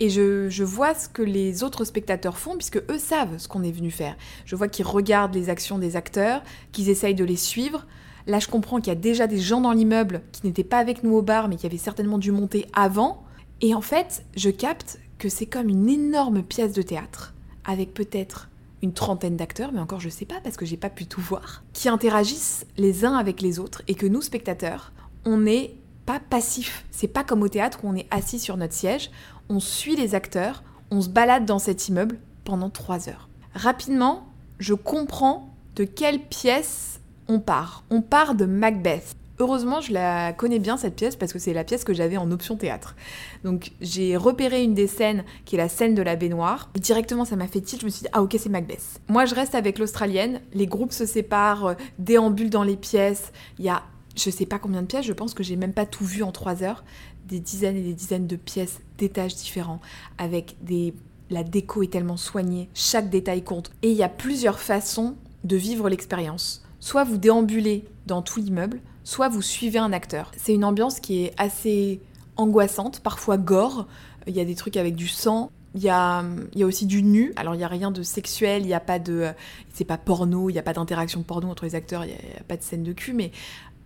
et 0.00 0.08
je, 0.08 0.64
vois 0.64 0.94
ce 0.94 1.08
que 1.08 1.22
les 1.22 1.62
autres 1.62 1.84
spectateurs 1.84 2.38
font, 2.38 2.56
puisque 2.56 2.82
eux 2.90 2.98
savent 2.98 3.36
ce 3.36 3.48
qu'on 3.48 3.62
est 3.62 3.70
venu 3.70 3.90
faire. 3.90 4.16
Je 4.46 4.56
vois 4.56 4.68
qu'ils 4.68 4.86
regardent 4.86 5.34
les 5.34 5.50
actions 5.50 5.78
des 5.78 5.96
acteurs, 5.96 6.42
qu'ils 6.72 6.88
essayent 6.88 7.14
de 7.14 7.24
les 7.24 7.36
suivre. 7.36 7.86
Là, 8.26 8.38
je 8.38 8.48
comprends 8.48 8.78
qu'il 8.78 8.88
y 8.88 8.96
a 8.96 8.98
déjà 8.98 9.26
des 9.26 9.38
gens 9.38 9.60
dans 9.60 9.72
l'immeuble 9.72 10.22
qui 10.32 10.46
n'étaient 10.46 10.64
pas 10.64 10.78
avec 10.78 11.04
nous 11.04 11.14
au 11.14 11.22
bar, 11.22 11.48
mais 11.48 11.56
qui 11.56 11.66
avaient 11.66 11.76
certainement 11.76 12.18
dû 12.18 12.32
monter 12.32 12.66
avant. 12.72 13.22
Et 13.60 13.74
en 13.74 13.82
fait, 13.82 14.24
je 14.36 14.48
capte 14.48 14.98
que 15.18 15.28
c'est 15.28 15.46
comme 15.46 15.68
une 15.68 15.88
énorme 15.90 16.42
pièce 16.42 16.72
de 16.72 16.82
théâtre, 16.82 17.34
avec 17.64 17.92
peut-être 17.92 18.48
une 18.82 18.94
trentaine 18.94 19.36
d'acteurs, 19.36 19.72
mais 19.72 19.80
encore 19.80 20.00
je 20.00 20.08
sais 20.08 20.26
pas 20.26 20.40
parce 20.42 20.56
que 20.56 20.66
j'ai 20.66 20.76
pas 20.76 20.90
pu 20.90 21.06
tout 21.06 21.20
voir, 21.20 21.62
qui 21.72 21.88
interagissent 21.88 22.66
les 22.76 23.04
uns 23.04 23.16
avec 23.16 23.42
les 23.42 23.58
autres 23.58 23.82
et 23.86 23.94
que 23.94 24.06
nous, 24.06 24.22
spectateurs, 24.22 24.92
on 25.24 25.38
n'est 25.38 25.74
pas 26.06 26.20
passif. 26.20 26.84
C'est 26.90 27.08
pas 27.08 27.24
comme 27.24 27.42
au 27.42 27.48
théâtre 27.48 27.80
où 27.82 27.88
on 27.88 27.94
est 27.94 28.06
assis 28.10 28.38
sur 28.38 28.56
notre 28.56 28.74
siège, 28.74 29.10
on 29.48 29.60
suit 29.60 29.96
les 29.96 30.14
acteurs, 30.14 30.62
on 30.90 31.00
se 31.00 31.08
balade 31.08 31.46
dans 31.46 31.58
cet 31.58 31.88
immeuble 31.88 32.18
pendant 32.44 32.70
trois 32.70 33.08
heures. 33.08 33.28
Rapidement, 33.54 34.26
je 34.58 34.74
comprends 34.74 35.54
de 35.76 35.84
quelle 35.84 36.20
pièce 36.20 37.00
on 37.28 37.40
part. 37.40 37.84
On 37.90 38.02
part 38.02 38.34
de 38.34 38.44
Macbeth. 38.44 39.16
Heureusement, 39.40 39.80
je 39.80 39.92
la 39.92 40.32
connais 40.32 40.60
bien 40.60 40.76
cette 40.76 40.94
pièce 40.94 41.16
parce 41.16 41.32
que 41.32 41.40
c'est 41.40 41.52
la 41.52 41.64
pièce 41.64 41.82
que 41.82 41.92
j'avais 41.92 42.16
en 42.16 42.30
option 42.30 42.56
théâtre. 42.56 42.94
Donc 43.42 43.72
j'ai 43.80 44.16
repéré 44.16 44.62
une 44.62 44.74
des 44.74 44.86
scènes 44.86 45.24
qui 45.44 45.56
est 45.56 45.58
la 45.58 45.68
scène 45.68 45.96
de 45.96 46.02
la 46.02 46.14
baignoire. 46.14 46.70
directement, 46.76 47.24
ça 47.24 47.34
m'a 47.34 47.48
fait 47.48 47.60
tilt. 47.60 47.80
Je 47.80 47.86
me 47.86 47.90
suis 47.90 48.02
dit 48.02 48.08
ah 48.12 48.22
ok 48.22 48.36
c'est 48.38 48.48
Macbeth. 48.48 49.00
Moi, 49.08 49.24
je 49.24 49.34
reste 49.34 49.56
avec 49.56 49.80
l'australienne. 49.80 50.40
Les 50.52 50.66
groupes 50.66 50.92
se 50.92 51.04
séparent, 51.04 51.66
euh, 51.66 51.74
déambulent 51.98 52.50
dans 52.50 52.62
les 52.62 52.76
pièces. 52.76 53.32
Il 53.58 53.64
y 53.64 53.68
a 53.68 53.82
je 54.16 54.30
sais 54.30 54.46
pas 54.46 54.58
combien 54.58 54.82
de 54.82 54.86
pièces. 54.86 55.06
Je 55.06 55.12
pense 55.12 55.34
que 55.34 55.42
j'ai 55.42 55.56
même 55.56 55.72
pas 55.72 55.86
tout 55.86 56.04
vu 56.04 56.22
en 56.22 56.32
trois 56.32 56.62
heures. 56.62 56.84
Des 57.26 57.40
dizaines 57.40 57.76
et 57.76 57.82
des 57.82 57.94
dizaines 57.94 58.26
de 58.26 58.36
pièces, 58.36 58.80
d'étages 58.98 59.34
différents, 59.34 59.80
avec 60.18 60.56
des 60.62 60.94
la 61.30 61.42
déco 61.42 61.82
est 61.82 61.92
tellement 61.92 62.16
soignée, 62.16 62.68
chaque 62.74 63.10
détail 63.10 63.42
compte. 63.42 63.70
Et 63.82 63.90
il 63.90 63.96
y 63.96 64.02
a 64.02 64.08
plusieurs 64.08 64.58
façons 64.58 65.16
de 65.42 65.56
vivre 65.56 65.88
l'expérience. 65.88 66.64
Soit 66.80 67.04
vous 67.04 67.16
déambulez 67.16 67.84
dans 68.06 68.22
tout 68.22 68.40
l'immeuble, 68.40 68.80
soit 69.04 69.28
vous 69.28 69.42
suivez 69.42 69.78
un 69.78 69.92
acteur. 69.92 70.30
C'est 70.36 70.54
une 70.54 70.64
ambiance 70.64 71.00
qui 71.00 71.24
est 71.24 71.34
assez 71.38 72.00
angoissante, 72.36 73.00
parfois 73.00 73.38
gore. 73.38 73.86
Il 74.26 74.34
y 74.34 74.40
a 74.40 74.44
des 74.44 74.54
trucs 74.54 74.76
avec 74.76 74.94
du 74.94 75.08
sang. 75.08 75.50
Il 75.74 75.82
y 75.82 75.88
a, 75.88 76.24
il 76.52 76.60
y 76.60 76.62
a 76.62 76.66
aussi 76.66 76.86
du 76.86 77.02
nu. 77.02 77.32
Alors, 77.36 77.54
il 77.54 77.58
n'y 77.58 77.64
a 77.64 77.68
rien 77.68 77.90
de 77.90 78.02
sexuel, 78.02 78.62
il 78.62 78.68
n'y 78.68 78.74
a 78.74 78.80
pas 78.80 78.98
de. 78.98 79.32
C'est 79.72 79.84
pas 79.84 79.98
porno, 79.98 80.48
il 80.48 80.52
n'y 80.52 80.58
a 80.58 80.62
pas 80.62 80.72
d'interaction 80.72 81.22
porno 81.22 81.48
entre 81.48 81.64
les 81.64 81.74
acteurs, 81.74 82.04
il 82.04 82.08
n'y 82.08 82.14
a, 82.14 82.44
pas 82.46 82.56
de 82.56 82.62
scène 82.62 82.84
de 82.84 82.92
cul, 82.92 83.12
mais 83.12 83.32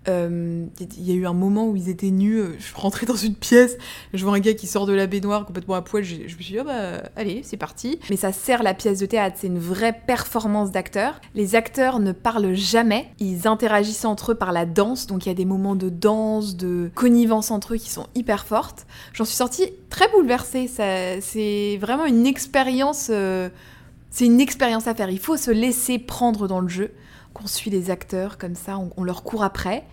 euh, 0.08 0.66
il 0.80 1.02
y 1.02 1.12
a 1.12 1.14
eu 1.14 1.26
un 1.26 1.32
moment 1.32 1.68
où 1.68 1.76
ils 1.76 1.88
étaient 1.88 2.10
nus, 2.10 2.38
euh, 2.38 2.56
je 2.58 2.74
rentrais 2.74 3.06
dans 3.06 3.16
une 3.16 3.34
pièce, 3.34 3.76
je 4.14 4.24
vois 4.24 4.34
un 4.34 4.40
gars 4.40 4.54
qui 4.54 4.66
sort 4.66 4.86
de 4.86 4.92
la 4.92 5.06
baignoire 5.06 5.44
complètement 5.44 5.74
à 5.74 5.82
poil, 5.82 6.04
je, 6.04 6.22
me 6.22 6.28
suis 6.28 6.36
dit, 6.36 6.58
oh 6.60 6.64
bah 6.64 7.02
allez, 7.16 7.42
c'est 7.42 7.56
parti. 7.56 7.98
Mais 8.08 8.16
ça 8.16 8.32
sert 8.32 8.62
la 8.62 8.74
pièce 8.74 9.00
de 9.00 9.06
théâtre, 9.06 9.36
c'est 9.40 9.48
une 9.48 9.58
vraie 9.58 9.92
performance 10.06 10.70
d'acteurs. 10.70 11.20
Les 11.34 11.54
acteurs 11.54 11.98
ne 12.00 12.12
parlent 12.12 12.54
jamais, 12.54 13.08
ils 13.18 13.46
interagissent 13.46 14.04
entre 14.04 14.32
eux 14.32 14.34
par 14.34 14.52
la 14.52 14.66
danse, 14.66 15.06
donc 15.06 15.26
il 15.26 15.28
y 15.28 15.32
a 15.32 15.34
des 15.34 15.44
moments 15.44 15.76
de 15.76 15.88
danse, 15.88 16.56
de 16.56 16.90
connivence 16.94 17.50
entre 17.50 17.74
eux 17.74 17.78
qui 17.78 17.90
sont 17.90 18.06
hyper 18.14 18.46
fortes. 18.46 18.86
J'en 19.12 19.24
suis 19.24 19.36
sortie 19.36 19.72
très 19.90 20.08
bouleversée, 20.08 20.68
c'est 20.68 21.78
vraiment 21.80 22.06
une 22.06 22.26
expérience... 22.26 23.08
Euh, 23.10 23.48
c'est 24.10 24.26
une 24.26 24.40
expérience 24.40 24.86
à 24.86 24.94
faire, 24.94 25.10
il 25.10 25.18
faut 25.18 25.36
se 25.36 25.50
laisser 25.50 25.98
prendre 25.98 26.48
dans 26.48 26.60
le 26.60 26.68
jeu 26.68 26.92
qu'on 27.34 27.46
suit 27.46 27.70
les 27.70 27.90
acteurs 27.90 28.38
comme 28.38 28.54
ça, 28.54 28.78
on, 28.96 29.04
leur 29.04 29.22
court 29.22 29.44
après 29.44 29.84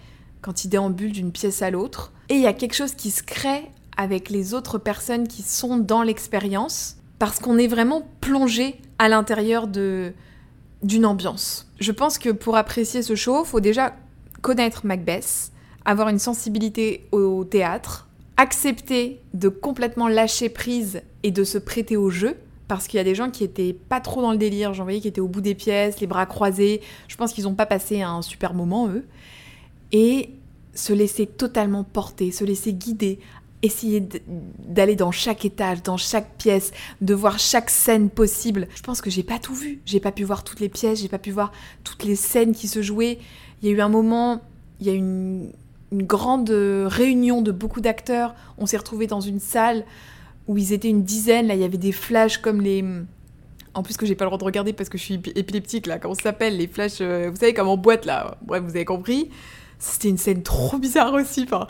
quand 0.41 0.63
ils 0.63 0.69
déambulent 0.69 1.11
d'une 1.11 1.31
pièce 1.31 1.61
à 1.61 1.71
l'autre. 1.71 2.13
Et 2.29 2.35
il 2.35 2.41
y 2.41 2.47
a 2.47 2.53
quelque 2.53 2.75
chose 2.75 2.93
qui 2.93 3.11
se 3.11 3.23
crée 3.23 3.69
avec 3.97 4.29
les 4.29 4.53
autres 4.53 4.77
personnes 4.77 5.27
qui 5.27 5.41
sont 5.41 5.77
dans 5.77 6.01
l'expérience 6.01 6.97
parce 7.19 7.39
qu'on 7.39 7.57
est 7.57 7.67
vraiment 7.67 8.07
plongé 8.21 8.79
à 8.99 9.09
l'intérieur 9.09 9.67
de 9.67 10.13
d'une 10.83 11.05
ambiance. 11.05 11.67
Je 11.79 11.91
pense 11.91 12.19
que 12.19 12.29
pour 12.29 12.57
apprécier 12.57 13.01
ce 13.01 13.15
show, 13.15 13.43
faut 13.43 13.59
déjà 13.59 13.95
connaître 14.41 14.85
Macbeth, 14.85 15.51
avoir 15.83 16.09
une 16.09 16.19
sensibilité 16.19 17.07
au 17.11 17.43
théâtre, 17.43 18.07
accepter 18.37 19.19
de 19.33 19.49
complètement 19.49 20.07
lâcher 20.07 20.49
prise 20.49 21.01
et 21.23 21.31
de 21.31 21.43
se 21.43 21.57
prêter 21.57 21.97
au 21.97 22.11
jeu 22.11 22.37
parce 22.67 22.87
qu'il 22.87 22.97
y 22.97 23.01
a 23.01 23.03
des 23.03 23.15
gens 23.15 23.29
qui 23.29 23.43
étaient 23.43 23.73
pas 23.73 24.01
trop 24.01 24.21
dans 24.21 24.31
le 24.31 24.37
délire, 24.37 24.73
j'en 24.73 24.83
voyais 24.83 24.99
qui 24.99 25.07
étaient 25.07 25.21
au 25.21 25.27
bout 25.27 25.41
des 25.41 25.55
pièces, 25.55 25.99
les 25.99 26.07
bras 26.07 26.25
croisés. 26.25 26.81
Je 27.07 27.15
pense 27.15 27.33
qu'ils 27.33 27.43
n'ont 27.43 27.55
pas 27.55 27.65
passé 27.65 28.01
un 28.01 28.21
super 28.21 28.53
moment, 28.53 28.87
eux. 28.87 29.05
Et 29.91 30.31
se 30.73 30.93
laisser 30.93 31.27
totalement 31.27 31.83
porter, 31.83 32.31
se 32.31 32.43
laisser 32.43 32.73
guider, 32.73 33.19
essayer 33.61 34.07
d'aller 34.67 34.95
dans 34.95 35.11
chaque 35.11 35.45
étage, 35.45 35.83
dans 35.83 35.97
chaque 35.97 36.35
pièce, 36.37 36.71
de 37.01 37.13
voir 37.13 37.39
chaque 37.39 37.69
scène 37.69 38.09
possible. 38.09 38.67
Je 38.75 38.81
pense 38.81 39.01
que 39.01 39.09
j'ai 39.09 39.23
pas 39.23 39.39
tout 39.39 39.55
vu. 39.55 39.81
J'ai 39.85 39.99
pas 39.99 40.11
pu 40.11 40.23
voir 40.23 40.43
toutes 40.43 40.59
les 40.59 40.69
pièces, 40.69 41.01
j'ai 41.01 41.07
pas 41.07 41.19
pu 41.19 41.31
voir 41.31 41.51
toutes 41.83 42.03
les 42.03 42.15
scènes 42.15 42.53
qui 42.53 42.67
se 42.67 42.81
jouaient. 42.81 43.19
Il 43.61 43.69
y 43.69 43.71
a 43.71 43.75
eu 43.75 43.81
un 43.81 43.89
moment, 43.89 44.41
il 44.79 44.87
y 44.87 44.89
a 44.89 44.93
une, 44.93 45.51
une 45.91 46.03
grande 46.03 46.49
réunion 46.49 47.41
de 47.41 47.51
beaucoup 47.51 47.81
d'acteurs. 47.81 48.35
On 48.57 48.65
s'est 48.65 48.77
retrouvés 48.77 49.07
dans 49.07 49.21
une 49.21 49.39
salle 49.39 49.85
où 50.47 50.57
ils 50.57 50.73
étaient 50.73 50.89
une 50.89 51.03
dizaine, 51.03 51.47
là 51.47 51.55
il 51.55 51.61
y 51.61 51.63
avait 51.63 51.77
des 51.77 51.91
flashs 51.91 52.37
comme 52.37 52.61
les... 52.61 52.83
En 53.73 53.83
plus 53.83 53.97
que 53.97 54.05
j'ai 54.05 54.15
pas 54.15 54.23
le 54.23 54.29
droit 54.29 54.37
de 54.37 54.43
regarder 54.45 54.71
parce 54.71 54.87
que 54.87 54.97
je 54.97 55.03
suis 55.03 55.21
épileptique 55.35 55.85
là, 55.85 55.99
comment 55.99 56.13
ça 56.13 56.23
s'appelle 56.23 56.57
Les 56.57 56.67
flashs, 56.67 57.01
euh, 57.01 57.29
vous 57.29 57.37
savez 57.37 57.53
comme 57.53 57.67
en 57.67 57.77
boîte 57.77 58.05
là, 58.05 58.37
bref 58.41 58.63
vous 58.63 58.69
avez 58.69 58.85
compris. 58.85 59.29
C'était 59.79 60.09
une 60.09 60.17
scène 60.17 60.43
trop 60.43 60.77
bizarre 60.77 61.13
aussi, 61.13 61.43
enfin... 61.43 61.67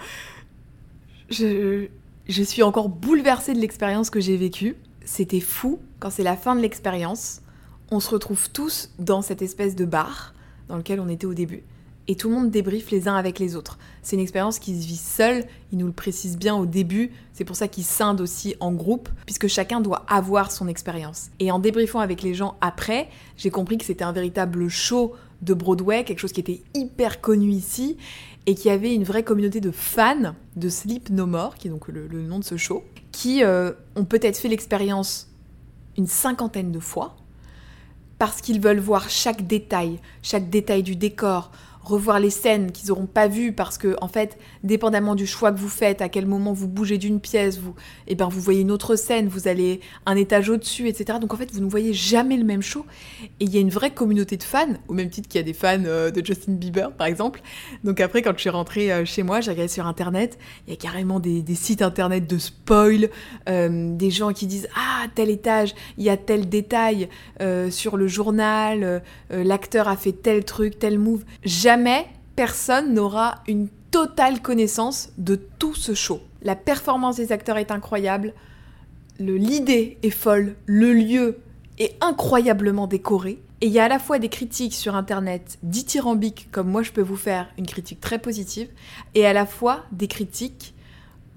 Je, 1.29 1.88
je 2.27 2.44
suis 2.44 2.62
encore 2.62 2.89
bouleversée 2.89 3.55
de 3.55 3.60
l'expérience 3.60 4.12
que 4.12 4.20
j'ai 4.20 4.38
vécue. 4.38 4.75
C'était 5.03 5.39
fou, 5.39 5.79
quand 6.00 6.12
c'est 6.12 6.24
la 6.24 6.38
fin 6.38 6.55
de 6.55 6.62
l'expérience, 6.62 7.41
on 7.89 8.00
se 8.00 8.10
retrouve 8.12 8.51
tous 8.51 8.91
dans 9.00 9.24
cette 9.24 9.41
espèce 9.41 9.75
de 9.75 9.86
bar 9.86 10.36
dans 10.67 10.77
lequel 10.77 11.00
on 11.00 11.08
était 11.08 11.25
au 11.25 11.34
début 11.34 11.63
et 12.07 12.15
tout 12.15 12.29
le 12.29 12.35
monde 12.35 12.51
débriefe 12.51 12.91
les 12.91 13.07
uns 13.07 13.15
avec 13.15 13.39
les 13.39 13.55
autres. 13.55 13.77
C'est 14.01 14.15
une 14.15 14.21
expérience 14.21 14.59
qui 14.59 14.79
se 14.79 14.88
vit 14.88 14.97
seule, 14.97 15.45
il 15.71 15.79
nous 15.79 15.88
le 15.88 15.91
précise 15.91 16.38
bien 16.38 16.55
au 16.55 16.65
début, 16.65 17.12
c'est 17.33 17.45
pour 17.45 17.55
ça 17.55 17.67
qu'ils 17.67 17.83
scindent 17.83 18.21
aussi 18.21 18.55
en 18.59 18.71
groupe, 18.71 19.09
puisque 19.25 19.47
chacun 19.47 19.81
doit 19.81 20.05
avoir 20.07 20.51
son 20.51 20.67
expérience. 20.67 21.29
Et 21.39 21.51
en 21.51 21.59
débriefant 21.59 22.00
avec 22.00 22.21
les 22.21 22.33
gens 22.33 22.57
après, 22.62 23.09
j'ai 23.38 23.50
compris 23.50 23.77
que 23.77 23.85
c'était 23.85 24.03
un 24.03 24.12
véritable 24.12 24.69
show 24.69 25.13
de 25.41 25.53
Broadway, 25.53 26.03
quelque 26.03 26.19
chose 26.19 26.31
qui 26.31 26.39
était 26.39 26.62
hyper 26.74 27.21
connu 27.21 27.50
ici, 27.50 27.97
et 28.45 28.55
qui 28.55 28.69
avait 28.69 28.93
une 28.93 29.03
vraie 29.03 29.24
communauté 29.24 29.59
de 29.59 29.71
fans 29.71 30.35
de 30.55 30.69
Sleep 30.69 31.09
No 31.09 31.25
More, 31.25 31.55
qui 31.55 31.67
est 31.67 31.71
donc 31.71 31.88
le, 31.88 32.07
nom 32.21 32.39
de 32.39 32.43
ce 32.43 32.57
show, 32.57 32.83
qui 33.12 33.43
euh, 33.43 33.71
ont 33.95 34.05
peut-être 34.05 34.38
fait 34.38 34.50
l'expérience 34.50 35.29
une 35.97 36.07
cinquantaine 36.07 36.71
de 36.71 36.79
fois, 36.79 37.15
parce 38.17 38.41
qu'ils 38.41 38.62
veulent 38.62 38.79
voir 38.79 39.09
chaque 39.09 39.45
détail, 39.47 40.00
chaque 40.21 40.50
détail 40.50 40.83
du 40.83 40.95
décor, 40.95 41.51
revoir 41.86 42.20
les 42.20 42.30
scènes 42.30 42.72
qu'ils 42.72 42.89
n'auront 42.89 43.06
pas 43.06 43.27
vues 43.27 43.54
parce 43.54 43.77
que 43.77 43.96
en 44.01 44.08
fait, 44.08 44.38
dépendamment 44.63 45.15
du 45.15 45.27
choix 45.27 45.51
que 45.51 45.60
vous 45.60 45.70
faites, 45.70 46.01
à 46.01 46.10
quel 46.10 46.25
moment 46.25 46.54
vous 46.54 46.68
bougez 46.68 46.98
d'une 46.98 47.20
pièce, 47.20 47.60
vous, 47.60 47.75
eh 48.08 48.15
ben 48.15 48.27
vous 48.27 48.42
voyez 48.42 48.62
une 48.62 48.72
autre 48.72 48.96
scène, 48.96 49.27
vous 49.27 49.48
allez 49.48 49.80
un 50.06 50.15
étage 50.15 50.50
au-dessus, 50.50 50.88
etc. 50.88 51.20
Donc 51.20 51.34
en 51.34 51.38
fait, 51.38 51.51
vous 51.51 51.62
ne 51.62 51.70
voyez 51.70 51.94
jamais 51.94 52.38
le 52.38 52.44
même 52.44 52.62
show. 52.62 52.86
Et 53.39 53.46
il 53.46 53.54
y 53.54 53.58
a 53.58 53.62
une 53.62 53.70
vraie 53.70 53.92
communauté 53.92 54.38
de 54.38 54.44
fans, 54.44 54.74
au 54.88 54.94
même 54.94 55.10
titre 55.10 55.27
qu'il 55.27 55.39
y 55.39 55.44
a 55.44 55.46
des 55.46 55.54
fans 55.54 55.84
euh, 55.86 56.12
de 56.12 56.25
Justin 56.25 56.54
Bieber, 56.54 56.92
par 56.92 57.08
exemple. 57.08 57.42
Donc 57.84 58.00
après, 58.00 58.22
quand 58.22 58.34
je 58.36 58.42
suis 58.42 58.50
rentrée 58.50 58.92
euh, 58.92 59.06
chez 59.06 59.24
moi, 59.24 59.42
j'ai 59.42 59.51
regardé 59.51 59.72
sur 59.72 59.88
Internet, 59.88 60.38
il 60.68 60.72
y 60.72 60.74
a 60.74 60.80
carrément 60.80 61.20
des, 61.20 61.44
sites 61.56 61.82
Internet 61.82 62.27
de 62.27 62.38
spoil, 62.38 63.10
euh, 63.48 63.96
des 63.96 64.12
gens 64.12 64.34
qui 64.34 64.48
disent 64.48 64.68
ah 64.75 65.06
tel 65.13 65.30
étage, 65.30 65.75
il 65.98 66.04
y 66.04 66.10
a 66.10 66.18
tel 66.18 66.50
détail 66.50 67.10
sur 67.70 67.98
le 67.98 68.08
journal, 68.08 69.01
l'acteur 69.30 69.88
a 69.88 69.96
fait 69.96 70.12
tel 70.12 70.44
truc, 70.46 70.80
tel 70.80 71.00
move. 71.00 71.24
Jamais 71.75 72.08
personne 72.38 72.94
n'aura 72.94 73.44
une 73.50 73.67
totale 73.91 74.41
connaissance 74.41 75.10
de 75.17 75.36
tout 75.36 75.75
ce 75.75 75.94
show. 75.94 76.22
La 76.41 76.55
performance 76.55 77.17
des 77.17 77.34
acteurs 77.34 77.58
est 77.58 77.70
incroyable, 77.70 78.34
l'idée 79.20 79.98
est 80.01 80.10
folle, 80.10 80.55
le 80.67 80.94
lieu 80.94 81.39
est 81.77 82.01
incroyablement 82.01 82.88
décoré. 82.88 83.41
Et 83.60 83.67
il 83.67 83.74
y 83.74 83.79
a 83.79 83.86
à 83.86 83.89
la 83.89 84.00
fois 84.00 84.20
des 84.20 84.29
critiques 84.29 84.74
sur 84.74 84.96
internet 84.96 85.58
dithyrambiques, 85.63 86.48
comme 86.50 86.70
moi 86.70 86.82
je 86.82 86.94
peux 86.94 87.01
vous 87.01 87.17
faire 87.17 87.50
une 87.58 87.65
critique 87.65 88.00
très 88.00 88.20
positive, 88.20 88.70
et 89.13 89.25
à 89.25 89.34
la 89.34 89.46
fois 89.46 89.84
des 89.91 90.08
critiques 90.08 90.75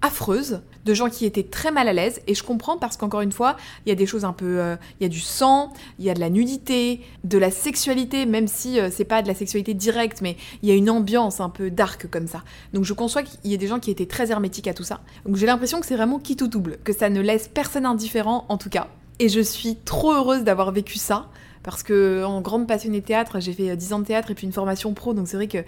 affreuses 0.03 0.61
de 0.85 0.95
gens 0.95 1.09
qui 1.09 1.25
étaient 1.25 1.43
très 1.43 1.71
mal 1.71 1.89
à 1.89 1.93
l'aise. 1.93 2.21
Et 2.27 2.35
je 2.35 2.43
comprends 2.43 2.79
parce 2.79 2.97
qu'encore 2.97 3.21
une 3.21 3.33
fois 3.33 3.57
il 3.85 3.89
y 3.89 3.93
a 3.93 3.95
des 3.95 4.07
choses 4.07 4.25
un 4.25 4.33
peu 4.33 4.61
euh, 4.61 4.77
il 5.01 5.03
y 5.03 5.07
a 5.07 5.09
du 5.09 5.21
sang 5.21 5.73
il 5.99 6.05
y 6.05 6.11
a 6.11 6.15
de 6.15 6.21
la 6.21 6.31
nudité 6.31 7.01
de 7.25 7.39
la 7.39 7.51
sexualité 7.51 8.27
même 8.27 8.49
si 8.49 8.79
euh, 8.79 8.89
c'est 8.91 9.05
pas 9.05 9.23
de 9.23 9.29
la 9.29 9.35
sexualité 9.35 9.75
directe 9.75 10.21
mais 10.23 10.37
il 10.63 10.69
y 10.69 10.73
a 10.73 10.75
une 10.75 10.91
ambiance 10.91 11.41
un 11.41 11.51
peu 11.51 11.71
dark 11.71 12.09
comme 12.11 12.29
ça. 12.29 12.43
Donc 12.73 12.85
je 12.85 12.93
conçois 12.93 13.23
qu'il 13.23 13.51
y 13.51 13.55
ait 13.55 13.59
des 13.59 13.67
gens 13.67 13.81
qui 13.81 13.91
étaient 13.91 14.07
très 14.07 14.31
hermétiques 14.31 14.69
à 14.69 14.75
tout 14.75 14.85
ça. 14.85 15.01
Donc 15.27 15.37
j'ai 15.37 15.47
l'impression 15.47 15.81
que 15.81 15.87
c'est 15.87 15.97
vraiment 15.97 16.19
qui 16.19 16.37
tout 16.37 16.49
double 16.49 16.79
que 16.85 16.93
ça 16.93 17.11
ne 17.11 17.21
laisse 17.21 17.49
personne 17.49 17.87
indifférent 17.87 18.47
en 18.49 18.57
tout 18.57 18.71
cas. 18.71 18.89
Et 19.19 19.29
je 19.29 19.41
suis 19.41 19.77
trop 19.77 20.13
heureuse 20.13 20.45
d'avoir 20.45 20.71
vécu 20.71 20.97
ça 20.97 21.29
parce 21.65 21.83
que 21.83 22.25
en 22.25 22.41
grande 22.41 22.67
passionnée 22.67 23.03
théâtre, 23.03 23.41
j'ai 23.41 23.53
fait 23.53 23.77
10 23.77 23.93
ans 23.93 23.99
de 23.99 24.05
théâtre 24.05 24.31
et 24.31 24.35
puis 24.35 24.47
une 24.47 24.53
formation 24.53 24.95
pro, 24.95 25.13
donc 25.13 25.29
c'est 25.29 25.37
vrai 25.37 25.49
que 25.49 25.59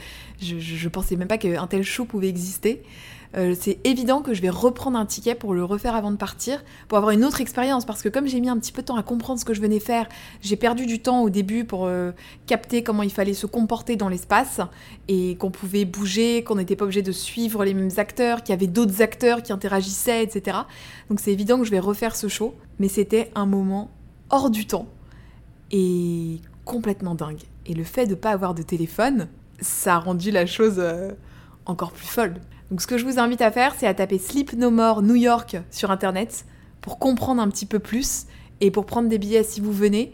je, 0.40 0.58
je, 0.58 0.88
pensais 0.88 1.16
même 1.16 1.28
pas 1.28 1.36
qu'un 1.36 1.66
tel 1.66 1.82
show 1.82 2.04
pouvait 2.04 2.28
exister. 2.28 2.82
Euh, 3.36 3.54
c'est 3.58 3.78
évident 3.84 4.22
que 4.22 4.34
je 4.34 4.42
vais 4.42 4.50
reprendre 4.50 4.98
un 4.98 5.06
ticket 5.06 5.34
pour 5.34 5.54
le 5.54 5.64
refaire 5.64 5.94
avant 5.94 6.10
de 6.10 6.16
partir, 6.16 6.64
pour 6.88 6.98
avoir 6.98 7.12
une 7.12 7.24
autre 7.24 7.40
expérience, 7.40 7.84
parce 7.84 8.02
que 8.02 8.08
comme 8.08 8.26
j'ai 8.26 8.40
mis 8.40 8.48
un 8.48 8.58
petit 8.58 8.72
peu 8.72 8.82
de 8.82 8.86
temps 8.86 8.96
à 8.96 9.02
comprendre 9.02 9.38
ce 9.38 9.44
que 9.44 9.54
je 9.54 9.60
venais 9.60 9.80
faire, 9.80 10.08
j'ai 10.40 10.56
perdu 10.56 10.86
du 10.86 11.00
temps 11.00 11.22
au 11.22 11.30
début 11.30 11.64
pour 11.64 11.86
euh, 11.86 12.12
capter 12.46 12.82
comment 12.82 13.02
il 13.02 13.12
fallait 13.12 13.34
se 13.34 13.46
comporter 13.46 13.96
dans 13.96 14.08
l'espace, 14.08 14.60
et 15.08 15.36
qu'on 15.36 15.50
pouvait 15.50 15.84
bouger, 15.84 16.42
qu'on 16.42 16.56
n'était 16.56 16.76
pas 16.76 16.84
obligé 16.84 17.02
de 17.02 17.12
suivre 17.12 17.64
les 17.64 17.74
mêmes 17.74 17.90
acteurs, 17.98 18.42
qu'il 18.42 18.52
y 18.52 18.56
avait 18.56 18.66
d'autres 18.66 19.00
acteurs 19.00 19.42
qui 19.42 19.52
interagissaient, 19.52 20.22
etc. 20.22 20.58
Donc 21.08 21.20
c'est 21.20 21.32
évident 21.32 21.58
que 21.58 21.64
je 21.64 21.70
vais 21.70 21.80
refaire 21.80 22.16
ce 22.16 22.28
show, 22.28 22.54
mais 22.78 22.88
c'était 22.88 23.30
un 23.34 23.46
moment 23.46 23.90
hors 24.30 24.50
du 24.50 24.66
temps, 24.66 24.86
et 25.70 26.40
complètement 26.64 27.14
dingue. 27.14 27.42
Et 27.66 27.74
le 27.74 27.84
fait 27.84 28.06
de 28.06 28.10
ne 28.10 28.16
pas 28.16 28.30
avoir 28.30 28.54
de 28.54 28.62
téléphone, 28.62 29.28
ça 29.60 29.96
a 29.96 29.98
rendu 29.98 30.30
la 30.30 30.46
chose 30.46 30.76
euh, 30.78 31.12
encore 31.66 31.92
plus 31.92 32.06
folle. 32.06 32.34
Donc 32.70 32.80
ce 32.80 32.86
que 32.86 32.98
je 32.98 33.04
vous 33.04 33.18
invite 33.18 33.42
à 33.42 33.50
faire, 33.50 33.74
c'est 33.76 33.86
à 33.86 33.94
taper 33.94 34.18
Sleep 34.18 34.52
No 34.52 34.70
More 34.70 35.02
New 35.02 35.16
York 35.16 35.56
sur 35.70 35.90
internet 35.90 36.44
pour 36.80 36.98
comprendre 36.98 37.42
un 37.42 37.48
petit 37.48 37.66
peu 37.66 37.80
plus 37.80 38.26
et 38.60 38.70
pour 38.70 38.86
prendre 38.86 39.08
des 39.08 39.18
billets 39.18 39.42
si 39.42 39.60
vous 39.60 39.72
venez. 39.72 40.12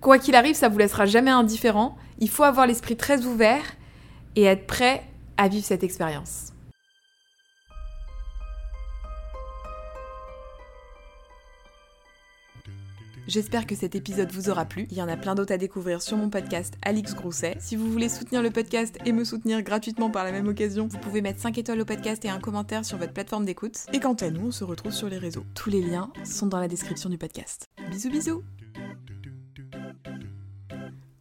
Quoi 0.00 0.18
qu'il 0.18 0.34
arrive, 0.34 0.54
ça 0.54 0.68
vous 0.68 0.78
laissera 0.78 1.06
jamais 1.06 1.30
indifférent. 1.30 1.96
Il 2.18 2.28
faut 2.28 2.42
avoir 2.42 2.66
l'esprit 2.66 2.96
très 2.96 3.24
ouvert 3.24 3.62
et 4.36 4.44
être 4.44 4.66
prêt 4.66 5.02
à 5.36 5.48
vivre 5.48 5.64
cette 5.64 5.82
expérience. 5.82 6.52
J'espère 13.30 13.64
que 13.64 13.76
cet 13.76 13.94
épisode 13.94 14.32
vous 14.32 14.50
aura 14.50 14.64
plu. 14.64 14.88
Il 14.90 14.96
y 14.96 15.02
en 15.02 15.06
a 15.06 15.16
plein 15.16 15.36
d'autres 15.36 15.52
à 15.52 15.56
découvrir 15.56 16.02
sur 16.02 16.16
mon 16.16 16.30
podcast 16.30 16.74
Alix 16.82 17.14
Grousset. 17.14 17.56
Si 17.60 17.76
vous 17.76 17.88
voulez 17.88 18.08
soutenir 18.08 18.42
le 18.42 18.50
podcast 18.50 18.98
et 19.06 19.12
me 19.12 19.22
soutenir 19.22 19.62
gratuitement 19.62 20.10
par 20.10 20.24
la 20.24 20.32
même 20.32 20.48
occasion, 20.48 20.88
vous 20.88 20.98
pouvez 20.98 21.20
mettre 21.22 21.38
5 21.38 21.56
étoiles 21.56 21.80
au 21.80 21.84
podcast 21.84 22.24
et 22.24 22.28
un 22.28 22.40
commentaire 22.40 22.84
sur 22.84 22.98
votre 22.98 23.12
plateforme 23.12 23.44
d'écoute. 23.44 23.86
Et 23.92 24.00
quant 24.00 24.14
à 24.14 24.30
nous, 24.30 24.48
on 24.48 24.50
se 24.50 24.64
retrouve 24.64 24.90
sur 24.90 25.08
les 25.08 25.18
réseaux. 25.18 25.44
Tous 25.54 25.70
les 25.70 25.80
liens 25.80 26.12
sont 26.24 26.48
dans 26.48 26.58
la 26.58 26.66
description 26.66 27.08
du 27.08 27.18
podcast. 27.18 27.68
Bisous 27.88 28.10
bisous 28.10 28.42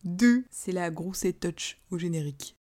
2, 0.06 0.46
c'est 0.50 0.72
la 0.72 0.89
Grousset 0.89 1.34
Touch 1.34 1.78
au 1.92 2.00
générique. 2.00 2.56